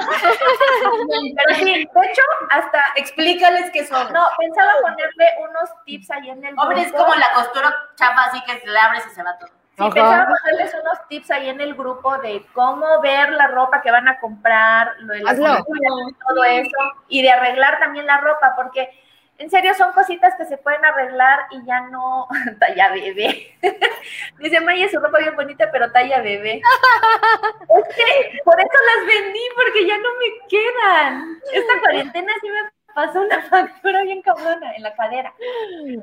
[1.35, 2.21] pero sí, de hecho,
[2.51, 4.11] hasta Explícales qué es over.
[4.11, 8.41] no, pensaba ponerle unos tips ahí en el Over es como la costura chapa así
[8.45, 9.49] que se le abres y se va todo.
[9.77, 9.93] Sí, Ajá.
[9.93, 14.07] pensaba ponerles unos tips ahí en el grupo de cómo ver la ropa que van
[14.07, 16.77] a comprar, lo de las todo eso,
[17.09, 18.89] y de arreglar también la ropa, porque
[19.37, 22.27] en serio son cositas que se pueden arreglar y ya no
[22.59, 23.57] talla bebé.
[24.39, 26.61] Dice Maya, su ropa bien bonita, pero talla bebé.
[27.69, 31.39] es que por eso las vendí, porque ya no me quedan.
[31.51, 35.31] Esta cuarentena sí me pasó una factura bien cabrona en la cadera.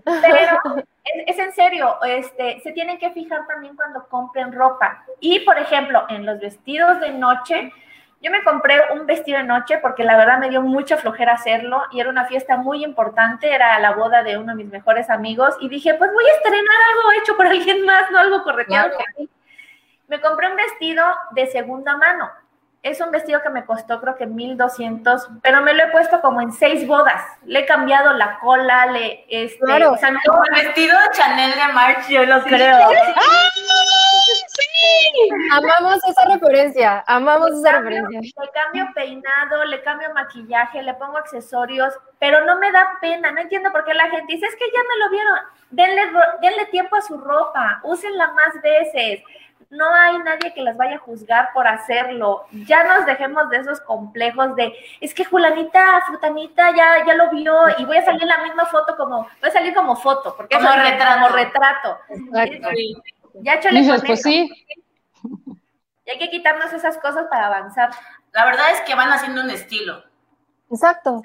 [0.05, 5.05] Pero es, es en serio, este, se tienen que fijar también cuando compren ropa.
[5.19, 7.73] Y, por ejemplo, en los vestidos de noche,
[8.21, 11.83] yo me compré un vestido de noche porque la verdad me dio mucha flojera hacerlo
[11.91, 15.57] y era una fiesta muy importante, era la boda de uno de mis mejores amigos
[15.61, 18.91] y dije, pues voy a estrenar algo hecho por alguien más, no algo correteado.
[18.91, 19.31] Claro.
[20.07, 22.31] Me compré un vestido de segunda mano.
[22.83, 26.41] Es un vestido que me costó creo que 1200, pero me lo he puesto como
[26.41, 27.23] en seis bodas.
[27.45, 29.93] Le he cambiado la cola, le este, Claro.
[29.93, 32.79] o sea, no, Como el vestido de Chanel de March, yo lo creo.
[35.53, 38.21] Amamos esa referencia, amamos esa referencia.
[38.21, 43.31] Le cambio peinado, le cambio maquillaje, le pongo accesorios, pero no me da pena.
[43.31, 45.39] No entiendo por qué la gente dice, es que ya me lo vieron.
[45.71, 46.03] Denle,
[46.41, 49.23] denle tiempo a su ropa, úsenla más veces.
[49.73, 52.45] No hay nadie que las vaya a juzgar por hacerlo.
[52.51, 57.55] Ya nos dejemos de esos complejos de, es que Julanita, Frutanita ya, ya lo vio
[57.79, 60.57] y voy a salir en la misma foto como, voy a salir como foto, porque
[60.57, 61.15] Como es retrato.
[61.23, 61.99] como retrato.
[62.11, 62.69] Exacto.
[63.37, 64.29] Ya échale Dices, con pues eso.
[64.29, 64.67] sí,
[66.05, 67.91] Y hay que quitarnos esas cosas para avanzar.
[68.33, 70.05] La verdad es que van haciendo un estilo.
[70.71, 71.23] Exacto.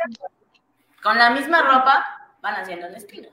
[1.04, 3.30] Con la misma ropa van haciendo un estilo.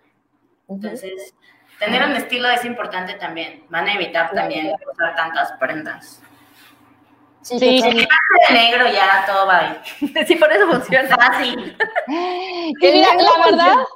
[0.68, 1.34] Entonces,
[1.78, 3.64] tener un estilo es importante también.
[3.68, 6.20] Van a evitar también usar tantas prendas.
[7.42, 7.80] Sí, Sí.
[7.82, 8.08] total.
[8.48, 9.80] De negro ya todo va ahí.
[10.26, 11.14] Sí, por eso funciona.
[11.14, 11.76] Fácil.
[12.06, 13.86] Mira, negro la verdad, funciona.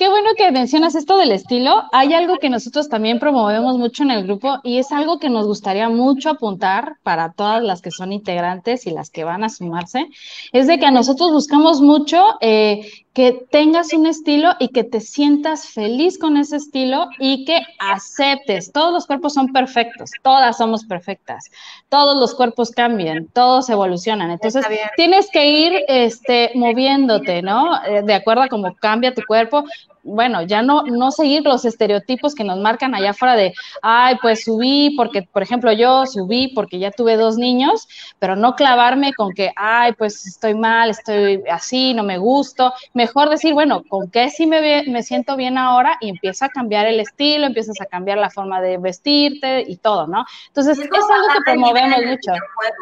[0.00, 1.82] Qué bueno que mencionas esto del estilo.
[1.92, 5.46] Hay algo que nosotros también promovemos mucho en el grupo y es algo que nos
[5.46, 10.06] gustaría mucho apuntar para todas las que son integrantes y las que van a sumarse.
[10.52, 15.00] Es de que a nosotros buscamos mucho eh, que tengas un estilo y que te
[15.00, 18.72] sientas feliz con ese estilo y que aceptes.
[18.72, 21.50] Todos los cuerpos son perfectos, todas somos perfectas,
[21.88, 24.30] todos los cuerpos cambian, todos evolucionan.
[24.30, 24.64] Entonces,
[24.96, 27.84] tienes que ir este, moviéndote, ¿no?
[27.84, 29.64] Eh, de acuerdo a cómo cambia tu cuerpo.
[30.02, 34.44] Bueno, ya no, no seguir los estereotipos que nos marcan allá afuera de, ay, pues
[34.44, 37.86] subí porque, por ejemplo, yo subí porque ya tuve dos niños,
[38.18, 42.72] pero no clavarme con que, ay, pues estoy mal, estoy así, no me gusto.
[42.94, 45.98] Mejor decir, bueno, ¿con qué sí me, me siento bien ahora?
[46.00, 50.06] Y empieza a cambiar el estilo, empiezas a cambiar la forma de vestirte y todo,
[50.06, 50.24] ¿no?
[50.48, 52.32] Entonces, es, como algo que promovemos mucho.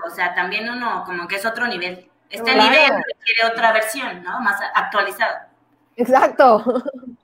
[0.06, 2.08] O sea, también uno como que es otro nivel.
[2.30, 2.70] Este Claro.
[2.70, 4.40] nivel requiere otra versión, ¿no?
[4.40, 5.47] Más actualizada.
[5.98, 6.64] Exacto.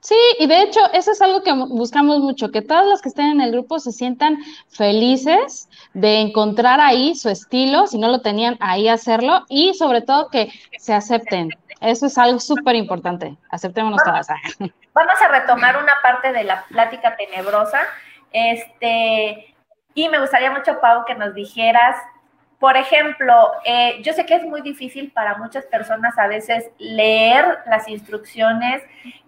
[0.01, 3.27] Sí, y de hecho, eso es algo que buscamos mucho, que todos los que estén
[3.27, 4.37] en el grupo se sientan
[4.69, 10.29] felices de encontrar ahí su estilo, si no lo tenían ahí hacerlo, y sobre todo
[10.29, 11.51] que se acepten.
[11.81, 13.37] Eso es algo súper importante.
[13.51, 14.27] Aceptémonos todas.
[14.93, 17.81] Vamos a retomar una parte de la plática tenebrosa.
[18.33, 19.55] Este,
[19.95, 21.97] y me gustaría mucho, Pau, que nos dijeras,
[22.65, 27.59] por ejemplo, eh, yo sé que es muy difícil para muchas personas a veces leer
[27.67, 28.83] las instrucciones,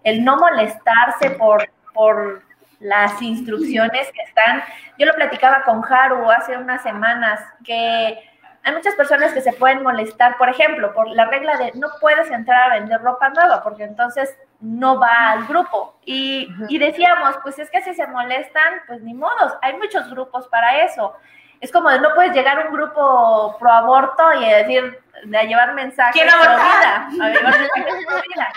[0.04, 2.42] el no molestarse por, por
[2.80, 4.62] las instrucciones que están.
[4.98, 8.18] Yo lo platicaba con Haru hace unas semanas, que
[8.62, 12.30] hay muchas personas que se pueden molestar, por ejemplo, por la regla de no puedes
[12.30, 15.98] entrar a vender ropa nueva, porque entonces no va al grupo.
[16.06, 20.48] Y, y decíamos, pues es que si se molestan, pues ni modos, hay muchos grupos
[20.48, 21.14] para eso.
[21.60, 25.74] Es como de no puedes llegar a un grupo pro aborto y decir, de llevar
[25.74, 27.08] mensajes Quiero pro abortar.
[27.10, 28.48] vida, a llevar mensajes pro vida.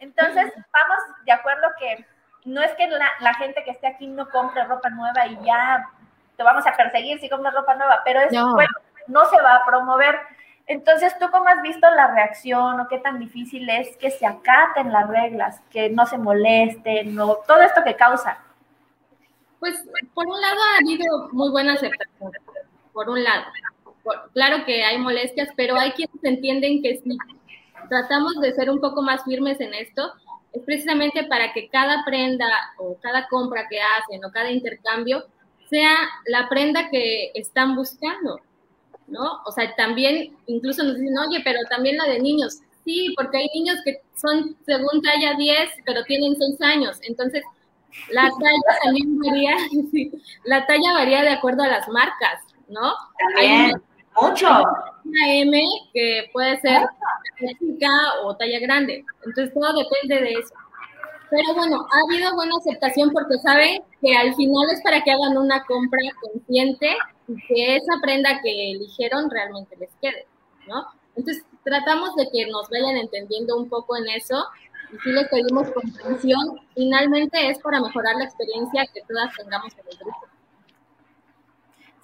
[0.00, 2.06] Entonces, vamos de acuerdo que
[2.44, 5.84] no es que la, la gente que esté aquí no compre ropa nueva y ya
[6.36, 8.54] te vamos a perseguir si compras ropa nueva, pero es No.
[8.54, 8.70] bueno,
[9.08, 10.18] no se va a promover.
[10.66, 14.92] Entonces, ¿tú cómo has visto la reacción o qué tan difícil es que se acaten
[14.92, 18.38] las reglas, que no se molesten, no, todo esto que causa?
[19.60, 19.76] Pues
[20.14, 22.32] por un lado ha habido muy buena aceptación,
[22.92, 23.44] por un lado.
[24.04, 27.18] Por- claro que hay molestias, pero hay quienes entienden que si
[27.88, 30.12] tratamos de ser un poco más firmes en esto,
[30.52, 32.46] es precisamente para que cada prenda
[32.78, 35.24] o cada compra que hacen o cada intercambio
[35.68, 35.94] sea
[36.26, 38.40] la prenda que están buscando,
[39.06, 39.40] ¿no?
[39.46, 42.58] O sea, también incluso nos dicen, oye, pero también la de niños.
[42.84, 46.98] Sí, porque hay niños que son según talla 10, pero tienen 6 años.
[47.02, 47.42] Entonces,
[48.10, 49.56] la talla también varía,
[50.44, 52.92] la talla varía de acuerdo a las marcas, ¿no?
[53.36, 53.82] Hay También,
[54.20, 54.48] mucho.
[55.04, 55.62] una M
[55.92, 56.82] que puede ser
[57.38, 57.90] talla chica
[58.24, 59.04] o talla grande.
[59.24, 60.54] Entonces todo depende de eso.
[61.30, 65.36] Pero bueno, ha habido buena aceptación porque saben que al final es para que hagan
[65.36, 66.96] una compra consciente
[67.28, 70.26] y que esa prenda que eligieron realmente les quede,
[70.66, 70.86] ¿no?
[71.16, 74.46] Entonces tratamos de que nos vayan entendiendo un poco en eso
[74.92, 79.84] y si les pedimos comprensión, finalmente es para mejorar la experiencia que todas tengamos en
[79.90, 80.26] el grupo.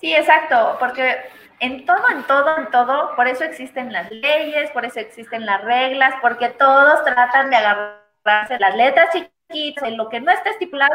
[0.01, 1.17] Sí, exacto, porque
[1.61, 5.63] en todo, en todo, en todo, por eso existen las leyes, por eso existen las
[5.63, 10.93] reglas, porque todos tratan de agarrarse las letras chiquitas, en lo que no está estipulado,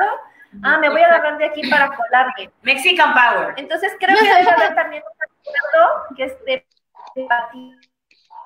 [0.64, 2.52] ah, me voy a agarrar de aquí para colarme.
[2.62, 3.54] Mexican Power.
[3.58, 6.66] Entonces creo que debe haber también un acuerdo que es de
[7.16, 7.78] empatía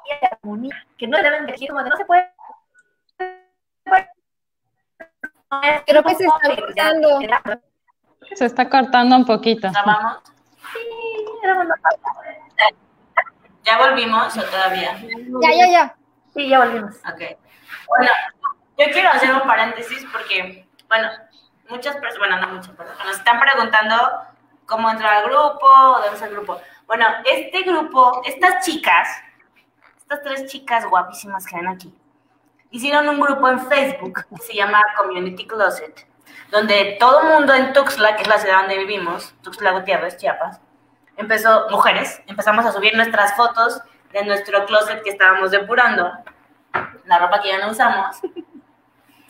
[0.06, 2.33] y armonía, que no deben decir como de no se puede.
[5.86, 7.20] Creo que se está cortando.
[8.36, 9.70] Se está cortando un poquito.
[9.72, 10.24] ¿Ya vamos?
[13.64, 14.98] ¿Ya volvimos o todavía?
[15.42, 15.96] Ya, ya, ya.
[16.34, 16.96] Sí, ya volvimos.
[16.98, 17.38] Ok.
[17.88, 18.12] Bueno,
[18.78, 21.10] yo quiero hacer un paréntesis porque, bueno,
[21.70, 23.96] muchas personas, bueno, no muchas personas, nos están preguntando
[24.66, 26.60] cómo entrar al grupo, o dónde es el grupo.
[26.88, 29.08] Bueno, este grupo, estas chicas,
[29.98, 31.94] estas tres chicas guapísimas que ven aquí,
[32.74, 36.08] hicieron un grupo en Facebook que se llama Community Closet,
[36.50, 40.60] donde todo el mundo en Tuxtla, que es la ciudad donde vivimos, Tuxtla Gutiérrez, Chiapas,
[41.16, 43.80] empezó, mujeres, empezamos a subir nuestras fotos
[44.12, 46.12] de nuestro closet que estábamos depurando,
[47.06, 48.18] la ropa que ya no usamos,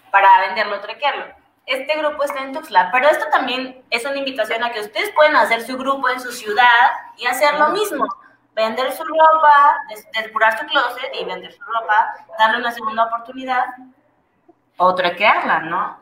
[0.10, 1.26] para venderlo, trequearlo.
[1.66, 5.36] Este grupo está en Tuxtla, pero esto también es una invitación a que ustedes pueden
[5.36, 8.06] hacer su grupo en su ciudad y hacer lo mismo.
[8.56, 9.78] Vender su ropa,
[10.22, 13.66] depurar su closet y vender su ropa, darle una segunda oportunidad
[14.78, 15.98] o trequearla, ¿no?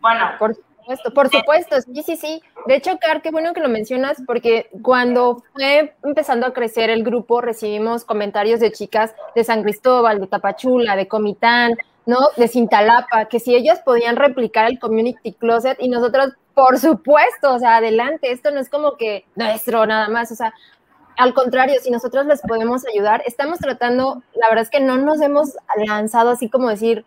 [0.00, 2.42] Bueno, Por supuesto, por supuesto, sí, sí, sí.
[2.66, 7.04] De hecho, Car, qué bueno que lo mencionas, porque cuando fue empezando a crecer el
[7.04, 11.76] grupo, recibimos comentarios de chicas de San Cristóbal, de Tapachula, de Comitán,
[12.06, 12.16] ¿no?
[12.38, 17.58] De Cintalapa, que si ellas podían replicar el Community Closet y nosotros, por supuesto, o
[17.58, 20.54] sea, adelante, esto no es como que nuestro nada más, o sea,
[21.18, 25.20] al contrario, si nosotros les podemos ayudar, estamos tratando, la verdad es que no nos
[25.20, 27.04] hemos lanzado así como decir,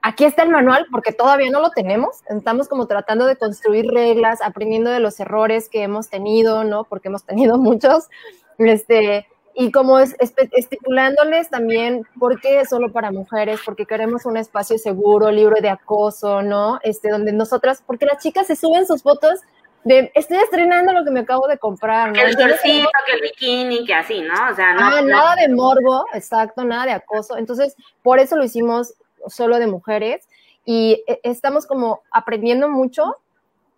[0.00, 2.20] aquí está el manual porque todavía no lo tenemos.
[2.30, 6.84] Estamos como tratando de construir reglas, aprendiendo de los errores que hemos tenido, ¿no?
[6.84, 8.08] Porque hemos tenido muchos.
[8.56, 15.30] Este, y como estipulándoles también por qué solo para mujeres, porque queremos un espacio seguro,
[15.30, 16.78] libre de acoso, ¿no?
[16.84, 19.40] Este, donde nosotras, porque las chicas se suben sus fotos
[19.84, 22.14] de estoy estrenando lo que me acabo de comprar, ¿no?
[22.14, 24.34] que el shortcito, que el bikini, que así, ¿no?
[24.50, 24.80] O sea, no.
[24.82, 27.36] Ah, no- nada de morbo, exacto, nada de acoso.
[27.36, 28.94] Entonces, por eso lo hicimos
[29.26, 30.28] solo de mujeres
[30.64, 33.16] y eh, estamos como aprendiendo mucho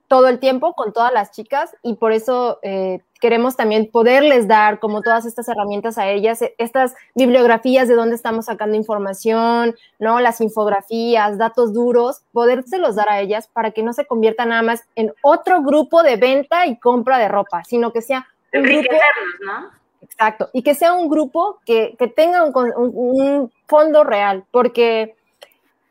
[0.08, 4.80] todo el tiempo con todas las chicas y por eso eh, queremos también poderles dar
[4.80, 10.20] como todas estas herramientas a ellas, e, estas bibliografías de dónde estamos sacando información, ¿no?
[10.20, 14.82] Las infografías, datos duros, podérselos dar a ellas para que no se convierta nada más
[14.94, 18.94] en otro grupo de venta y compra de ropa, sino que sea un grupo,
[19.40, 19.70] ¿no?
[20.02, 25.16] Exacto, y que sea un grupo que, que tenga un, un, un fondo real, porque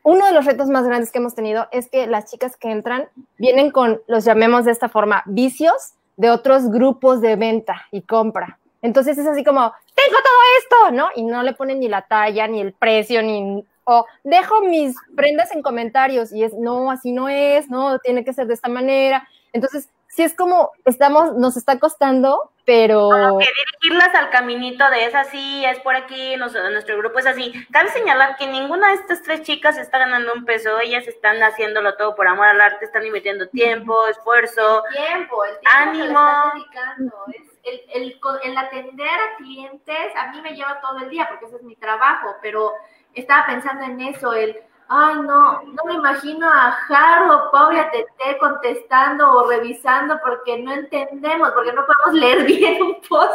[0.03, 3.07] uno de los retos más grandes que hemos tenido es que las chicas que entran
[3.39, 8.59] vienen con, los llamemos de esta forma, vicios de otros grupos de venta y compra.
[8.82, 11.09] Entonces es así como, tengo todo esto, ¿no?
[11.16, 15.51] Y no le ponen ni la talla, ni el precio, ni, o dejo mis prendas
[15.53, 19.28] en comentarios y es, no, así no es, no, tiene que ser de esta manera.
[19.53, 23.09] Entonces, sí es como, estamos, nos está costando, pero...
[23.09, 23.47] Como que
[23.82, 27.51] dirigirlas al caminito de es así, es por aquí, nuestro, nuestro grupo es así.
[27.72, 31.95] Cabe señalar que ninguna de estas tres chicas está ganando un peso, ellas están haciéndolo
[31.95, 35.97] todo por amor al arte, están invirtiendo tiempo, esfuerzo, tiempo, el tiempo ánimo.
[35.97, 37.16] que le están dedicando.
[37.34, 41.45] Es el, el, el atender a clientes, a mí me lleva todo el día porque
[41.45, 42.74] ese es mi trabajo, pero
[43.16, 48.38] estaba pensando en eso, el Ay, no, no me imagino a Jaro, pobre a Tete
[48.39, 53.34] contestando o revisando porque no entendemos, porque no podemos leer bien un post.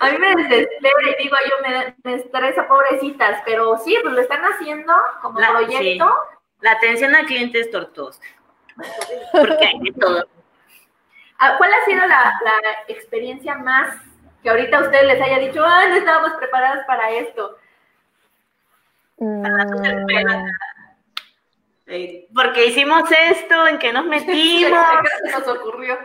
[0.00, 4.20] A mí me desespera y digo, yo me, me estresa, pobrecitas, pero sí, pues lo
[4.20, 4.92] están haciendo
[5.22, 6.06] como La- proyecto.
[6.06, 6.36] sí.
[6.60, 8.20] La atención al cliente es tortuosa.
[9.32, 10.24] Porque hay de todo.
[11.38, 12.54] Ah, ¿Cuál ha sido la, la
[12.88, 13.96] experiencia más
[14.42, 17.58] que ahorita a ustedes les haya dicho, ay, no estábamos preparadas para esto?
[19.18, 19.44] Mm,
[21.86, 24.32] Eh, Porque hicimos esto, en que nos metimos.
[24.32, 25.98] ¿Qué se nos ocurrió?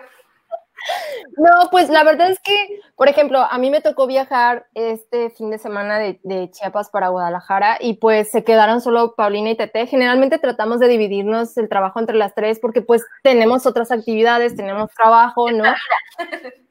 [1.38, 5.50] No, pues la verdad es que, por ejemplo, a mí me tocó viajar este fin
[5.52, 9.88] de semana de, de Chiapas para Guadalajara y pues se quedaron solo Paulina y Tete.
[9.88, 14.90] Generalmente tratamos de dividirnos el trabajo entre las tres porque pues tenemos otras actividades, tenemos
[14.94, 15.66] trabajo, ¿no?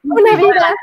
[0.05, 0.75] Una vida.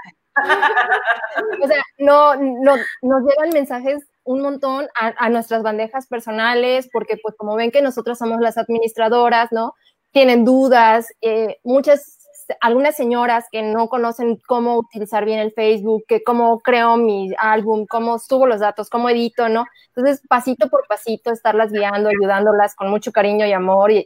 [1.64, 7.36] o sea, no, no, nos llegan mensajes un montón a, nuestras bandejas personales porque pues
[7.38, 9.74] como ven que nosotros somos las administradoras, ¿no?
[10.12, 12.20] Tienen dudas, eh, muchas
[12.62, 17.88] algunas señoras que no conocen cómo utilizar bien el Facebook, que cómo creo mi álbum,
[17.88, 19.66] cómo subo los datos, cómo edito, ¿no?
[19.96, 24.06] Entonces, pasito por pasito, estarlas guiando, ayudándolas con mucho cariño y amor y,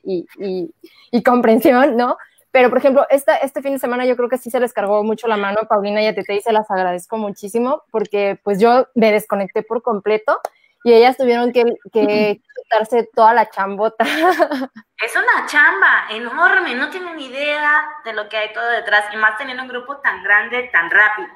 [1.12, 2.18] y comprensión, ¿no?
[2.52, 5.04] Pero, por ejemplo, esta, este fin de semana yo creo que sí se les cargó
[5.04, 8.60] mucho la mano a Paulina y a Tete y se las agradezco muchísimo porque pues
[8.60, 10.40] yo me desconecté por completo
[10.84, 14.06] y ellas tuvieron que, que quitarse toda la chambota.
[15.02, 19.16] Es una chamba enorme, no tienen ni idea de lo que hay todo detrás, y
[19.16, 21.30] más teniendo un grupo tan grande, tan rápido.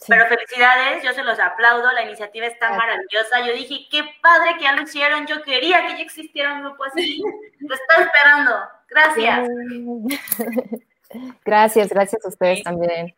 [0.00, 0.06] Sí.
[0.08, 2.78] Pero felicidades, yo se los aplaudo, la iniciativa está Gracias.
[2.78, 3.40] maravillosa.
[3.46, 6.84] Yo dije, qué padre que ya lo hicieron, yo quería que ya existiera un grupo
[6.84, 7.20] así.
[7.60, 8.60] Lo estaba esperando.
[8.88, 9.48] Gracias.
[11.44, 12.64] Gracias, gracias a ustedes Sí.
[12.64, 13.14] también.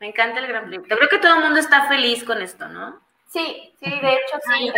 [0.00, 0.96] Me encanta el gran proyecto.
[0.96, 3.00] Creo que todo el mundo está feliz con esto, ¿no?
[3.28, 4.72] Sí, sí, de hecho sí.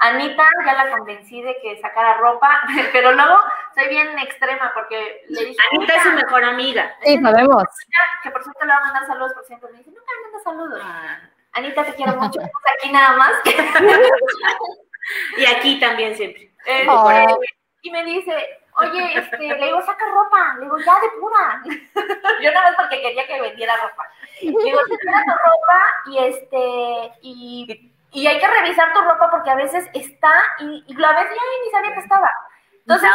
[0.00, 3.38] Anita ya la convencí de que sacara ropa, pero luego
[3.74, 6.94] soy bien extrema porque le dije, Anita es su mejor amiga.
[7.02, 7.64] Sí, sabemos.
[8.22, 10.44] que por cierto le va a mandar saludos, por siempre me dice, nunca me manda
[10.44, 10.80] saludos.
[10.82, 11.18] Ah,
[11.52, 13.32] Anita, te quiero mucho, estamos aquí nada más.
[15.36, 16.50] Y aquí también siempre.
[16.88, 17.10] Oh.
[17.82, 18.32] y me dice,
[18.76, 21.62] oye, este, le digo, saca ropa, le digo, ya de pura.
[22.42, 24.08] Yo nada más porque quería que vendiera ropa.
[24.42, 29.50] Le digo, saca tu ropa y este, y, y hay que revisar tu ropa porque
[29.50, 32.30] a veces está y, y la ves ya ni sabía que estaba.
[32.80, 33.10] Entonces,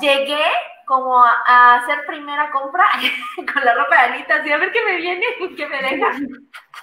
[0.00, 0.44] llegué
[0.86, 2.84] como a, a hacer primera compra
[3.52, 5.24] con la ropa de Anita, así a ver qué me viene,
[5.56, 6.10] qué me deja.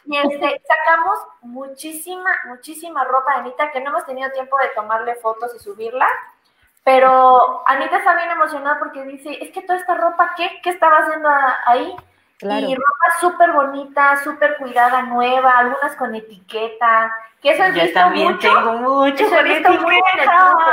[0.06, 5.16] Y este, sacamos muchísima, muchísima ropa de Anita que no hemos tenido tiempo de tomarle
[5.16, 6.08] fotos y subirla.
[6.86, 10.62] Pero Anita está bien emocionada porque dice, es que toda esta ropa, ¿qué?
[10.64, 11.30] ¿Qué estaba haciendo
[11.66, 11.94] ahí?
[12.38, 12.68] Claro.
[12.68, 17.12] Y ropa súper bonita, súper cuidada, nueva, algunas con etiqueta.
[17.42, 18.48] Que eso he Yo visto también mucho.
[18.54, 20.46] tengo mucho Eso he con visto mucho en el etiqueta.
[20.46, 20.64] grupo.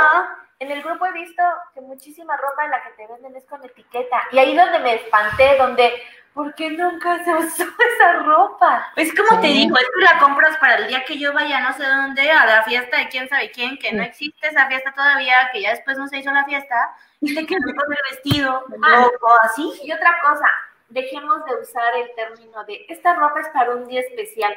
[0.59, 1.43] En el grupo he visto
[1.73, 4.21] que muchísima ropa en la que te venden es con etiqueta.
[4.31, 5.91] Y ahí donde me espanté, donde,
[6.33, 7.63] ¿por qué nunca se usó
[7.97, 8.87] esa ropa?
[8.95, 11.73] Es como te digo, es que la compras para el día que yo vaya no
[11.73, 15.35] sé dónde, a la fiesta de quién sabe quién, que no existe esa fiesta todavía,
[15.51, 19.07] que ya después no se hizo la fiesta, y te quedas con el vestido, Ah.
[19.21, 19.71] o, o así.
[19.83, 20.49] Y otra cosa,
[20.95, 24.55] dejemos de usar el término de esta ropa es para un día especial.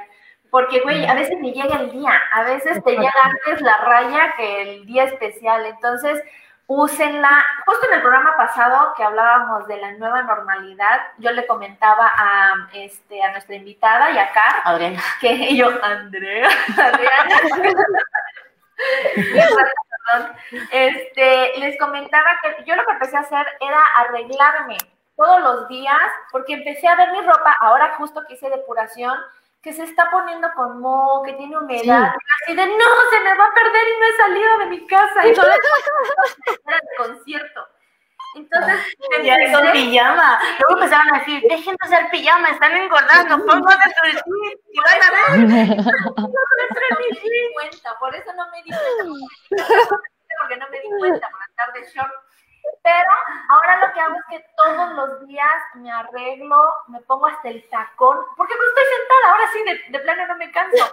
[0.50, 4.34] Porque, güey, a veces ni llega el día, a veces te llega antes la raya
[4.38, 5.66] que el día especial.
[5.66, 6.22] Entonces,
[6.68, 7.44] úsenla.
[7.66, 12.68] Justo en el programa pasado que hablábamos de la nueva normalidad, yo le comentaba a,
[12.72, 15.02] este, a nuestra invitada y a Car Adriana.
[15.20, 17.40] que yo, Andrea, Adriana,
[19.14, 20.36] Perdón.
[20.70, 24.76] este, les comentaba que yo lo que empecé a hacer era arreglarme,
[25.18, 26.00] todos los días,
[26.30, 29.18] porque empecé a ver mi ropa, ahora justo que hice depuración,
[29.60, 33.46] que se está poniendo con moho, que tiene humedad, así de no, se me va
[33.46, 35.26] a perder y no he salido de mi casa.
[35.26, 35.56] Y todo era
[36.76, 37.66] de concierto.
[38.36, 38.76] Entonces,
[39.24, 40.38] Ya son pijama.
[40.60, 45.02] Luego empezaron a decir, dejen de hacer pijama, están engordando, pónganse su jean y van
[45.02, 45.38] a ver.
[45.40, 45.56] me
[47.08, 49.96] di cuenta, por eso no me di cuenta,
[50.38, 52.27] porque no me di cuenta por andar de short.
[52.82, 53.10] Pero
[53.50, 57.68] ahora lo que hago es que todos los días me arreglo, me pongo hasta el
[57.70, 60.84] tacón, porque no estoy sentada, ahora sí, de, de plano no me canso.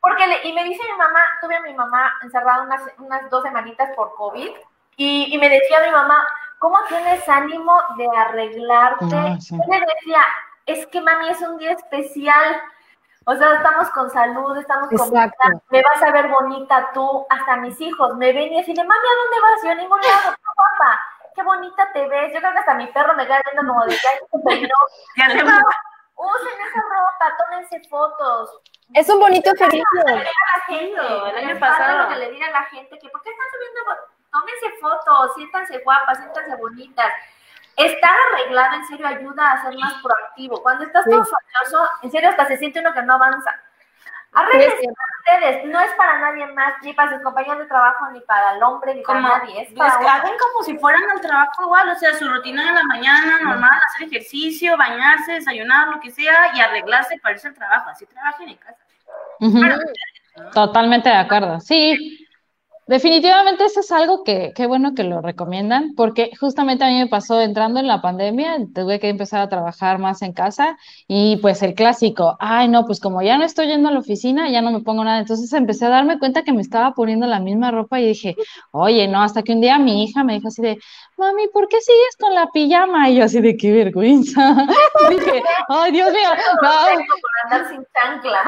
[0.00, 3.42] Porque le- y me dice mi mamá, tuve a mi mamá encerrada unas, unas dos
[3.42, 4.50] semanitas por COVID,
[4.96, 6.26] y, y me decía mi mamá,
[6.58, 9.04] ¿cómo tienes ánimo de arreglarte?
[9.16, 9.56] Ah, sí.
[9.56, 10.22] Yo le decía,
[10.66, 12.62] es que mami es un día especial.
[13.28, 15.36] O sea, estamos con salud, estamos con Exacto.
[15.48, 18.92] vida, me vas a ver bonita tú, hasta mis hijos me ven y dicen, mami,
[18.92, 19.62] ¿a dónde vas?
[19.64, 21.00] Yo a ningún lado, "No, papá,
[21.34, 22.32] qué bonita te ves.
[22.32, 24.74] Yo creo que hasta mi perro me queda viendo como de que "Ay, se peinó".
[25.16, 25.60] Ya se Mamá,
[26.18, 28.60] Usen esa ropa, tómense fotos.
[28.94, 29.84] Es un bonito ejercicio.
[31.26, 32.04] El año pasado.
[32.04, 33.80] lo que le diga a la gente que, ¿por qué están subiendo?
[34.32, 37.12] Tómense fotos, siéntanse guapas, siéntanse bonitas.
[37.76, 40.62] Estar arreglado en serio ayuda a ser más proactivo.
[40.62, 41.30] Cuando estás todo Sí.
[41.30, 43.50] fachoso, en serio hasta se siente uno que no avanza.
[43.52, 44.86] Sí, Arréglense sí.
[45.20, 48.62] ustedes, no es para nadie más, ni para sus compañeros de trabajo, ni para el
[48.62, 49.62] hombre, ni para nadie.
[49.62, 50.08] Es pues, para uno.
[50.10, 53.70] hagan como si fueran al trabajo igual, o sea, su rutina de la mañana, normal,
[53.94, 58.50] hacer ejercicio, bañarse, desayunar, lo que sea, y arreglarse para irse al trabajo, así trabajen
[58.50, 58.78] en casa.
[60.52, 61.60] Totalmente de acuerdo.
[61.60, 62.25] Sí,
[62.86, 67.08] definitivamente eso es algo que, qué bueno que lo recomiendan, porque justamente a mí me
[67.08, 70.76] pasó entrando en la pandemia, tuve que empezar a trabajar más en casa
[71.08, 74.48] y pues el clásico, ay no, pues como ya no estoy yendo a la oficina,
[74.50, 75.18] ya no me pongo nada.
[75.20, 78.36] Entonces empecé a darme cuenta que me estaba poniendo la misma ropa y dije,
[78.72, 80.78] oye, no, hasta que un día mi hija me dijo así de,
[81.16, 83.08] mami, ¿por qué sigues con la pijama?
[83.10, 84.66] Y yo así de, qué vergüenza.
[85.10, 86.28] Y dije, ay, Dios mío,
[86.62, 86.70] no.
[86.86, 88.38] Tengo por andar sin chancla.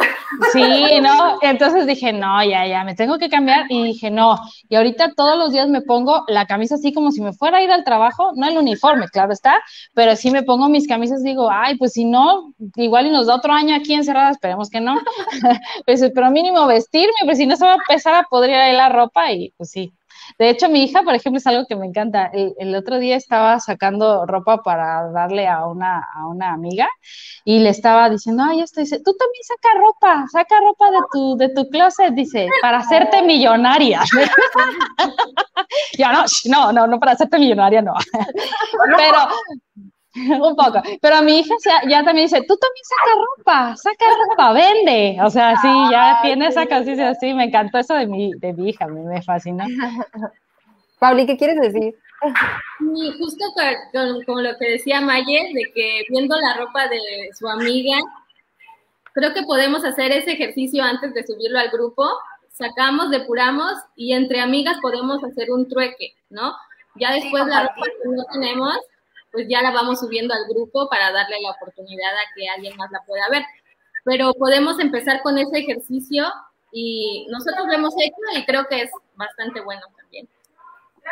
[0.53, 1.39] Sí, ¿no?
[1.43, 3.67] Entonces dije, no, ya, ya, me tengo que cambiar.
[3.69, 4.39] Y dije, no.
[4.69, 7.63] Y ahorita todos los días me pongo la camisa así como si me fuera a
[7.63, 9.61] ir al trabajo, no el uniforme, claro está,
[9.95, 13.37] pero sí me pongo mis camisas, digo, ay, pues si no, igual y nos da
[13.37, 14.99] otro año aquí encerrada, esperemos que no.
[15.87, 18.89] Pues, pero mínimo vestirme, pues si no se va a empezar a podrir ahí la
[18.89, 19.93] ropa y pues sí.
[20.39, 22.27] De hecho, mi hija, por ejemplo, es algo que me encanta.
[22.27, 26.89] El, el otro día estaba sacando ropa para darle a una, a una amiga
[27.45, 31.37] y le estaba diciendo, ay, esto dice, tú también saca ropa, saca ropa de tu,
[31.37, 34.03] de tu closet, dice, para hacerte millonaria.
[35.99, 37.95] Yo, no, no, no, no para hacerte millonaria, no.
[38.97, 39.19] Pero,
[40.43, 40.83] un poco.
[41.01, 45.19] Pero mi hija ya, ya también dice, tú también saca ropa, saca ropa, vende.
[45.23, 47.33] O sea, sí, ya tiene esa conciencia así.
[47.35, 49.65] Me encantó eso de mi, de mi hija, me, me fascinó.
[50.99, 51.95] Pauli, ¿qué quieres decir?
[52.81, 56.99] Y justo con, con- con lo que decía Maye, de que viendo la ropa de
[57.39, 57.97] su amiga,
[59.13, 62.09] creo que podemos hacer ese ejercicio antes de subirlo al grupo.
[62.51, 66.55] Sacamos, depuramos y entre amigas podemos hacer un trueque, ¿no?
[66.97, 68.77] Ya después la ropa que no tenemos,
[69.39, 72.91] pues ya la vamos subiendo al grupo para darle la oportunidad a que alguien más
[72.91, 73.45] la pueda ver.
[74.03, 76.25] Pero podemos empezar con ese ejercicio
[76.73, 80.29] y nosotros lo hemos hecho y creo que es bastante bueno también.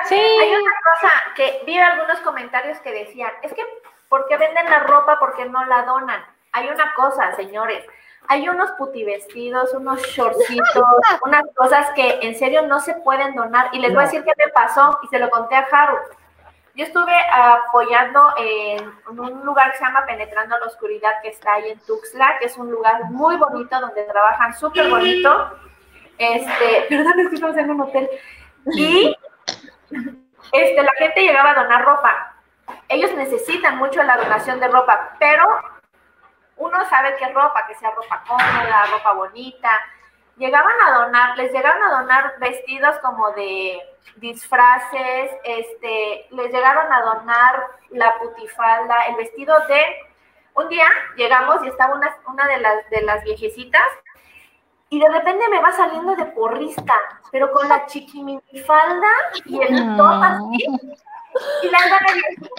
[0.08, 3.62] Sí, Hay una cosa que vi algunos comentarios que decían, es que
[4.08, 5.20] ¿por qué venden la ropa?
[5.20, 6.24] ¿Por qué no la donan?
[6.50, 7.84] Hay una cosa, señores,
[8.26, 10.66] hay unos putivestidos, unos shortcitos,
[11.22, 13.68] unas cosas que en serio no se pueden donar.
[13.70, 15.98] Y les voy a decir qué me pasó y se lo conté a Haru.
[16.76, 21.70] Yo estuve apoyando en un lugar que se llama Penetrando la Oscuridad, que está ahí
[21.70, 25.58] en Tuxtla, que es un lugar muy bonito donde trabajan súper bonito.
[26.18, 28.10] Este, perdón, es que estamos en un hotel.
[28.74, 29.16] Y
[30.52, 32.34] este, la gente llegaba a donar ropa.
[32.90, 35.46] Ellos necesitan mucho la donación de ropa, pero
[36.58, 39.70] uno sabe qué ropa, que sea ropa cómoda, ropa bonita.
[40.36, 43.80] Llegaban a donar, les llegaron a donar vestidos como de
[44.16, 49.82] disfraces, este, les llegaron a donar la putifalda, el vestido de...
[50.54, 53.86] Un día llegamos y estaba una, una de, las, de las viejecitas
[54.88, 56.94] y de repente me va saliendo de porrista,
[57.32, 59.08] pero con la chiquimifalda
[59.44, 60.66] y el top así.
[61.62, 61.78] Y la,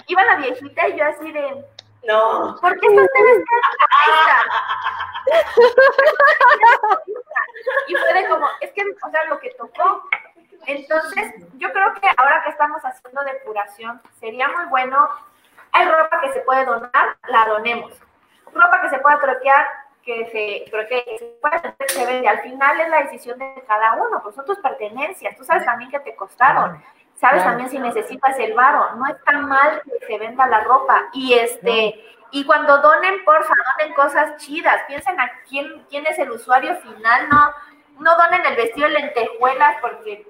[0.06, 1.64] iba la viejita y yo así de,
[2.04, 2.56] No.
[2.60, 4.36] ¿por qué está usted vestida de porrista?
[7.86, 10.08] Y fue de como, es que, o sea, lo que tocó.
[10.66, 15.08] Entonces, yo creo que ahora que estamos haciendo depuración, sería muy bueno,
[15.72, 17.92] hay ropa que se puede donar, la donemos.
[18.52, 19.66] Ropa que se pueda troquear,
[20.04, 22.28] que se que se vender, se vende.
[22.28, 25.90] Al final es la decisión de cada uno, pues son tus pertenencias, tú sabes también
[25.90, 26.82] que te costaron.
[27.20, 27.42] ¿Sabes?
[27.42, 27.50] Claro.
[27.50, 31.08] También si necesitas el varo, no está mal que se venda la ropa.
[31.12, 32.00] Y este,
[32.30, 34.82] y cuando donen, porfa, donen cosas chidas.
[34.86, 37.50] Piensen a quién, quién es el usuario final, no,
[37.98, 40.26] no donen el vestido de lentejuelas porque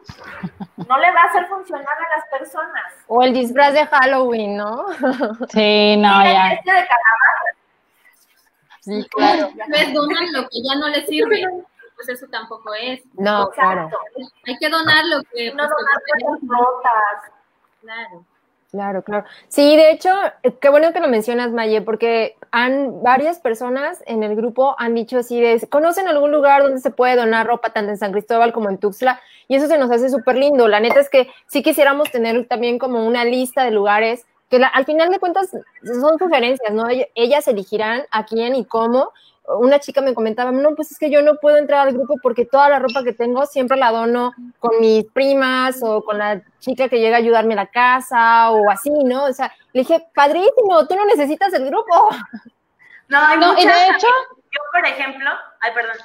[0.88, 2.84] no le va a hacer funcionar a las personas.
[3.06, 4.86] O el disfraz de Halloween, ¿no?
[5.50, 6.52] Sí, no, Mira, ya.
[6.52, 7.48] este de calabaza,
[8.80, 9.50] Sí, claro.
[9.68, 11.44] Pues donan lo que ya no les sirve.
[11.98, 13.00] Pues eso tampoco es.
[13.14, 14.32] No, claro, exacto.
[14.46, 15.52] Hay que donar lo que.
[15.52, 17.32] No pues, donar rotas.
[17.80, 18.24] Claro.
[18.70, 19.24] claro, claro.
[19.48, 20.10] Sí, de hecho,
[20.42, 24.94] eh, qué bueno que lo mencionas, Maye, porque han varias personas en el grupo han
[24.94, 28.52] dicho así de, ¿conocen algún lugar donde se puede donar ropa tanto en San Cristóbal
[28.52, 29.20] como en Tuxtla?
[29.48, 30.68] Y eso se nos hace súper lindo.
[30.68, 34.68] La neta es que sí quisiéramos tener también como una lista de lugares que la-
[34.68, 35.50] al final de cuentas
[35.82, 36.84] son sugerencias, ¿no?
[36.86, 39.12] Ell- Ellas elegirán a quién y cómo.
[39.56, 42.44] Una chica me comentaba, no, pues es que yo no puedo entrar al grupo porque
[42.44, 46.88] toda la ropa que tengo siempre la dono con mis primas o con la chica
[46.88, 49.24] que llega a ayudarme a la casa o así, ¿no?
[49.24, 52.10] O sea, le dije, padrísimo, tú no necesitas el grupo.
[53.08, 53.74] No, hay No, y muchas.
[53.74, 54.06] de hecho,
[54.50, 55.30] Yo, por ejemplo,
[55.60, 55.96] ay, perdón.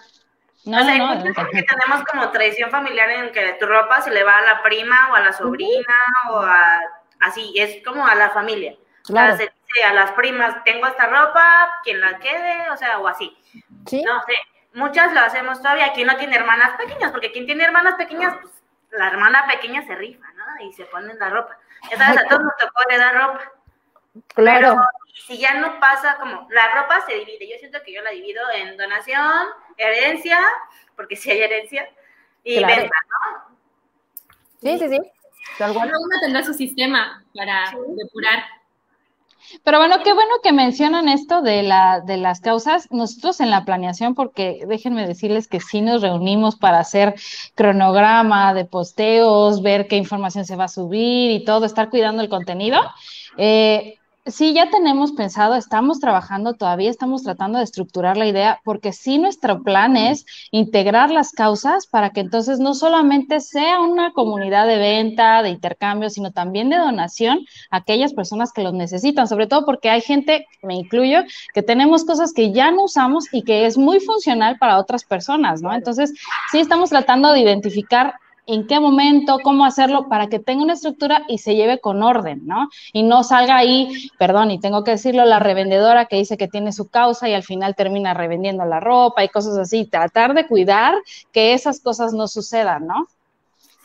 [0.65, 3.65] no, o sea, no, hay no, muchas que tenemos como tradición familiar en que tu
[3.65, 5.95] ropa se le va a la prima o a la sobrina
[6.31, 6.79] o a
[7.19, 8.75] así, es como a la familia.
[9.03, 9.33] Claro.
[9.33, 12.99] O sea, se dice a las primas, tengo esta ropa, quien la quede, o sea,
[12.99, 13.35] o así.
[13.87, 14.33] Sí, No sé,
[14.73, 15.93] muchas lo hacemos todavía.
[15.93, 18.53] Quien no tiene hermanas pequeñas, porque quien tiene hermanas pequeñas, pues
[18.91, 20.65] la hermana pequeña se rifa, ¿no?
[20.65, 21.57] Y se ponen la ropa.
[21.89, 23.51] Ya sabes, a todos nos tocó heredar ropa.
[24.35, 24.69] claro.
[24.69, 24.81] Pero
[25.25, 27.49] si ya no pasa como, la ropa se divide.
[27.49, 29.47] Yo siento que yo la divido en donación,
[29.77, 30.39] herencia,
[30.95, 31.89] porque si hay herencia,
[32.43, 32.75] y Claro.
[32.75, 33.57] venta, ¿no?
[34.61, 34.99] Sí, sí, sí.
[35.57, 38.43] Cada uno tendrá su sistema para depurar.
[39.63, 42.87] Pero bueno, qué bueno que mencionan esto de la, de las causas.
[42.91, 47.15] Nosotros en la planeación, porque déjenme decirles que sí nos reunimos para hacer
[47.55, 52.29] cronograma de posteos, ver qué información se va a subir y todo, estar cuidando el
[52.29, 52.79] contenido.
[53.37, 58.93] Eh, sí, ya tenemos pensado, estamos trabajando todavía, estamos tratando de estructurar la idea, porque
[58.93, 64.67] sí nuestro plan es integrar las causas para que entonces no solamente sea una comunidad
[64.67, 69.47] de venta, de intercambio, sino también de donación a aquellas personas que los necesitan, sobre
[69.47, 73.65] todo porque hay gente, me incluyo, que tenemos cosas que ya no usamos y que
[73.65, 75.73] es muy funcional para otras personas, ¿no?
[75.73, 76.13] Entonces,
[76.51, 78.15] sí estamos tratando de identificar
[78.45, 82.45] en qué momento, cómo hacerlo para que tenga una estructura y se lleve con orden,
[82.45, 82.69] ¿no?
[82.91, 86.73] Y no salga ahí, perdón, y tengo que decirlo, la revendedora que dice que tiene
[86.73, 89.85] su causa y al final termina revendiendo la ropa y cosas así.
[89.85, 90.95] Tratar de cuidar
[91.31, 93.07] que esas cosas no sucedan, ¿no?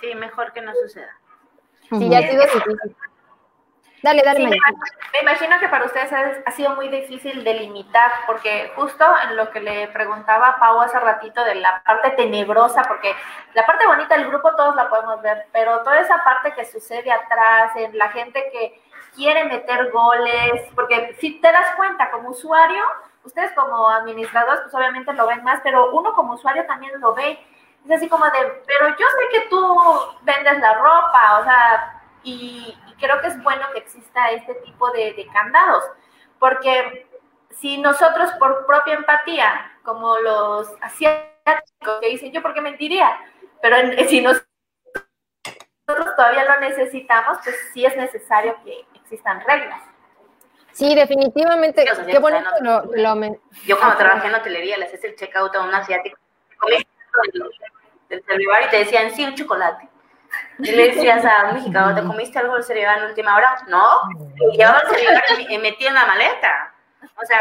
[0.01, 1.11] Sí, mejor que no suceda.
[1.91, 2.97] Sí, ya ha sido difícil.
[4.03, 8.73] Dale, dale, Sí, me, imagino, que para ustedes es- ha sido muy difícil delimitar, porque
[8.77, 13.15] justo en lo que le preguntaba a Pau hace ratito de la parte tenebrosa, porque
[13.55, 17.11] la parte bonita del grupo todos la podemos ver, pero toda esa parte que sucede
[17.11, 18.81] atrás, en la gente que
[19.17, 22.85] quiere meter goles, porque si te das cuenta como usuario,
[23.25, 27.39] ustedes como administradores pues obviamente lo ven más, pero uno como usuario también lo ve.
[27.85, 29.77] Es así como de, pero yo sé que tú
[30.23, 35.13] vendes la ropa, o sea, y creo que es bueno que exista este tipo de,
[35.15, 35.85] de candados,
[36.39, 37.07] porque
[37.51, 43.19] si nosotros por propia empatía, como los asiáticos que dicen, yo por qué mentiría,
[43.63, 44.45] pero en- si nos-
[45.87, 49.83] nosotros todavía lo necesitamos, pues sí es necesario que existan reglas.
[50.73, 51.83] Sí, definitivamente.
[51.83, 52.21] Dios, Qué que
[52.61, 55.75] lo, lo men- Yo cuando Ah, trabajé en hotelería le hacías el checkout a un
[55.75, 56.19] asiático,
[58.09, 59.88] del, del y te decían, sí, un chocolate.
[60.59, 63.65] Y le decías a un mexicano, ¿te comiste algo del servidor en última hora?
[63.69, 63.85] No.
[64.53, 64.83] Llevaba
[65.37, 66.75] el y metía en la maleta.
[67.17, 67.39] O sea,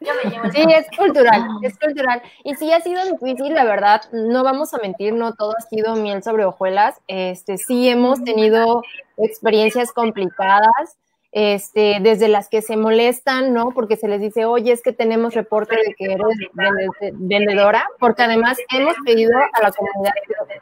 [0.00, 2.22] Yo me llevo el Sí, es cultural, es cultural.
[2.42, 5.96] Y sí ha sido difícil, la verdad, no vamos a mentir, no todo ha sido
[5.96, 7.00] miel sobre hojuelas.
[7.06, 8.82] Este, sí hemos tenido
[9.16, 10.98] experiencias complicadas,
[11.36, 13.70] este, desde las que se molestan, ¿no?
[13.72, 18.22] Porque se les dice, oye, es que tenemos reporte de que eres vende- vendedora, porque
[18.22, 20.12] además hemos pedido a la comunidad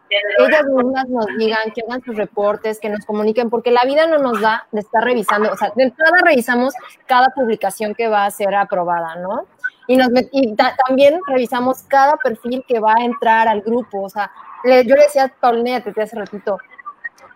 [0.08, 0.16] que
[0.46, 4.16] ellas mismas nos digan, que hagan sus reportes, que nos comuniquen, porque la vida no
[4.18, 6.72] nos da de estar revisando, o sea, de entrada revisamos
[7.04, 9.44] cada publicación que va a ser aprobada, ¿no?
[9.88, 14.08] Y, nos y ta- también revisamos cada perfil que va a entrar al grupo, o
[14.08, 14.30] sea,
[14.64, 16.56] yo le decía a Paulina Tete hace ratito,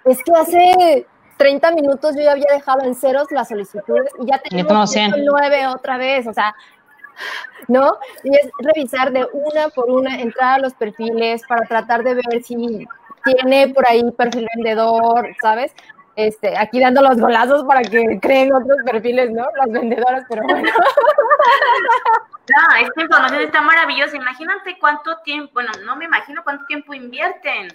[0.07, 1.07] es que hace
[1.37, 5.25] 30 minutos yo ya había dejado en ceros las solicitudes y ya tenemos tenemos 100.
[5.25, 6.55] 9 otra vez, o sea,
[7.69, 7.99] ¿no?
[8.25, 12.43] Y es revisar de una por una, entrar a los perfiles para tratar de ver
[12.43, 12.87] si
[13.25, 15.75] tiene por ahí perfil vendedor, ¿sabes?
[16.15, 19.45] Este, aquí dando los golazos para que creen otros perfiles, ¿no?
[19.57, 20.63] Las vendedoras, pero bueno.
[22.49, 24.17] no, esta información está maravillosa.
[24.17, 27.69] Imagínate cuánto tiempo, bueno, no me imagino cuánto tiempo invierten.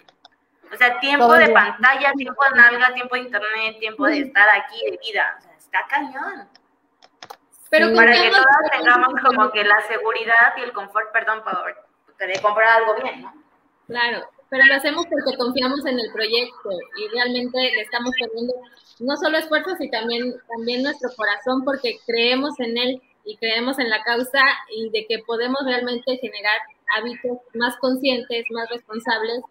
[0.73, 4.49] O sea, tiempo Todo de pantalla, tiempo de nalga, tiempo de internet, tiempo de estar
[4.49, 5.35] aquí, de vida.
[5.37, 6.47] O sea, está cañón.
[7.69, 11.43] Pero Sí, Para que todas en- tengamos como que la seguridad y el confort, perdón,
[11.43, 11.75] por
[12.27, 13.33] de comprar algo bien, ¿no?
[13.87, 18.53] Claro, pero lo hacemos porque confiamos en el proyecto y realmente le estamos poniendo
[18.99, 23.89] no solo esfuerzos, sino también, también nuestro corazón porque creemos en él y creemos en
[23.89, 26.59] la causa y de que podemos realmente generar
[26.95, 29.41] hábitos más conscientes, más responsables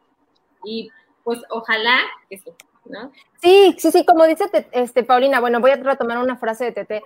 [0.65, 0.91] y
[1.25, 1.99] pues ojalá
[2.29, 2.51] que sí,
[2.87, 3.13] ¿no?
[3.43, 6.73] Sí, sí, sí, como dice Te- este, Paulina, bueno, voy a retomar una frase de
[6.73, 7.03] Tete.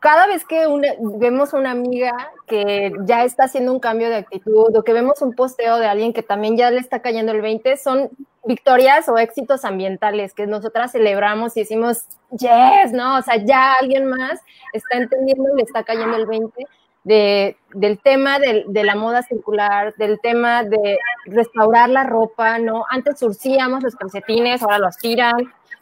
[0.00, 2.12] Cada vez que una- vemos una amiga
[2.46, 6.12] que ya está haciendo un cambio de actitud o que vemos un posteo de alguien
[6.12, 8.08] que también ya le está cayendo el 20, son
[8.44, 13.18] victorias o éxitos ambientales que nosotras celebramos y decimos, yes, ¿no?
[13.18, 14.40] O sea, ya alguien más
[14.72, 16.64] está entendiendo y le está cayendo el 20
[17.08, 22.84] de, del tema del- de la moda circular, del tema de restaurar la ropa, ¿no?
[22.90, 25.38] Antes surcíamos los calcetines, ahora los tiran,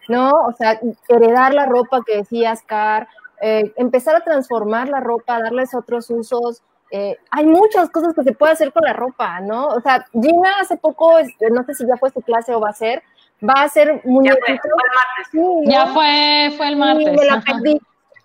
[0.08, 0.30] ¿no?
[0.30, 3.08] O sea, heredar la ropa que decías, Car,
[3.42, 6.62] eh, empezar a transformar la ropa, darles otros usos.
[6.92, 9.66] eh, hay muchas cosas que se puede hacer con la ropa, ¿no?
[9.66, 12.68] O sea, Gina hace poco, este, no sé si ya fue su clase o va
[12.70, 13.02] a ser,
[13.42, 14.60] va a hacer Ya fue, muñequitos.
[14.60, 15.26] fue el martes.
[15.32, 15.70] Sí, ¿no?
[15.72, 17.12] Ya fue, fue el martes.
[17.18, 17.80] me la perdí.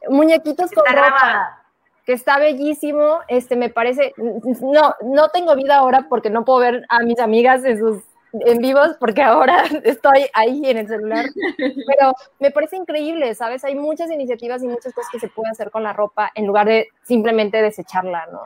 [0.10, 1.61] Muñequitos con Está ropa grabada.
[2.12, 6.86] Que está bellísimo, este me parece, no, no tengo vida ahora porque no puedo ver
[6.90, 8.04] a mis amigas en sus
[8.34, 11.26] en vivos porque ahora estoy ahí en el celular,
[11.58, 13.64] pero me parece increíble, ¿sabes?
[13.64, 16.68] Hay muchas iniciativas y muchas cosas que se pueden hacer con la ropa en lugar
[16.68, 18.42] de simplemente desecharla, ¿no?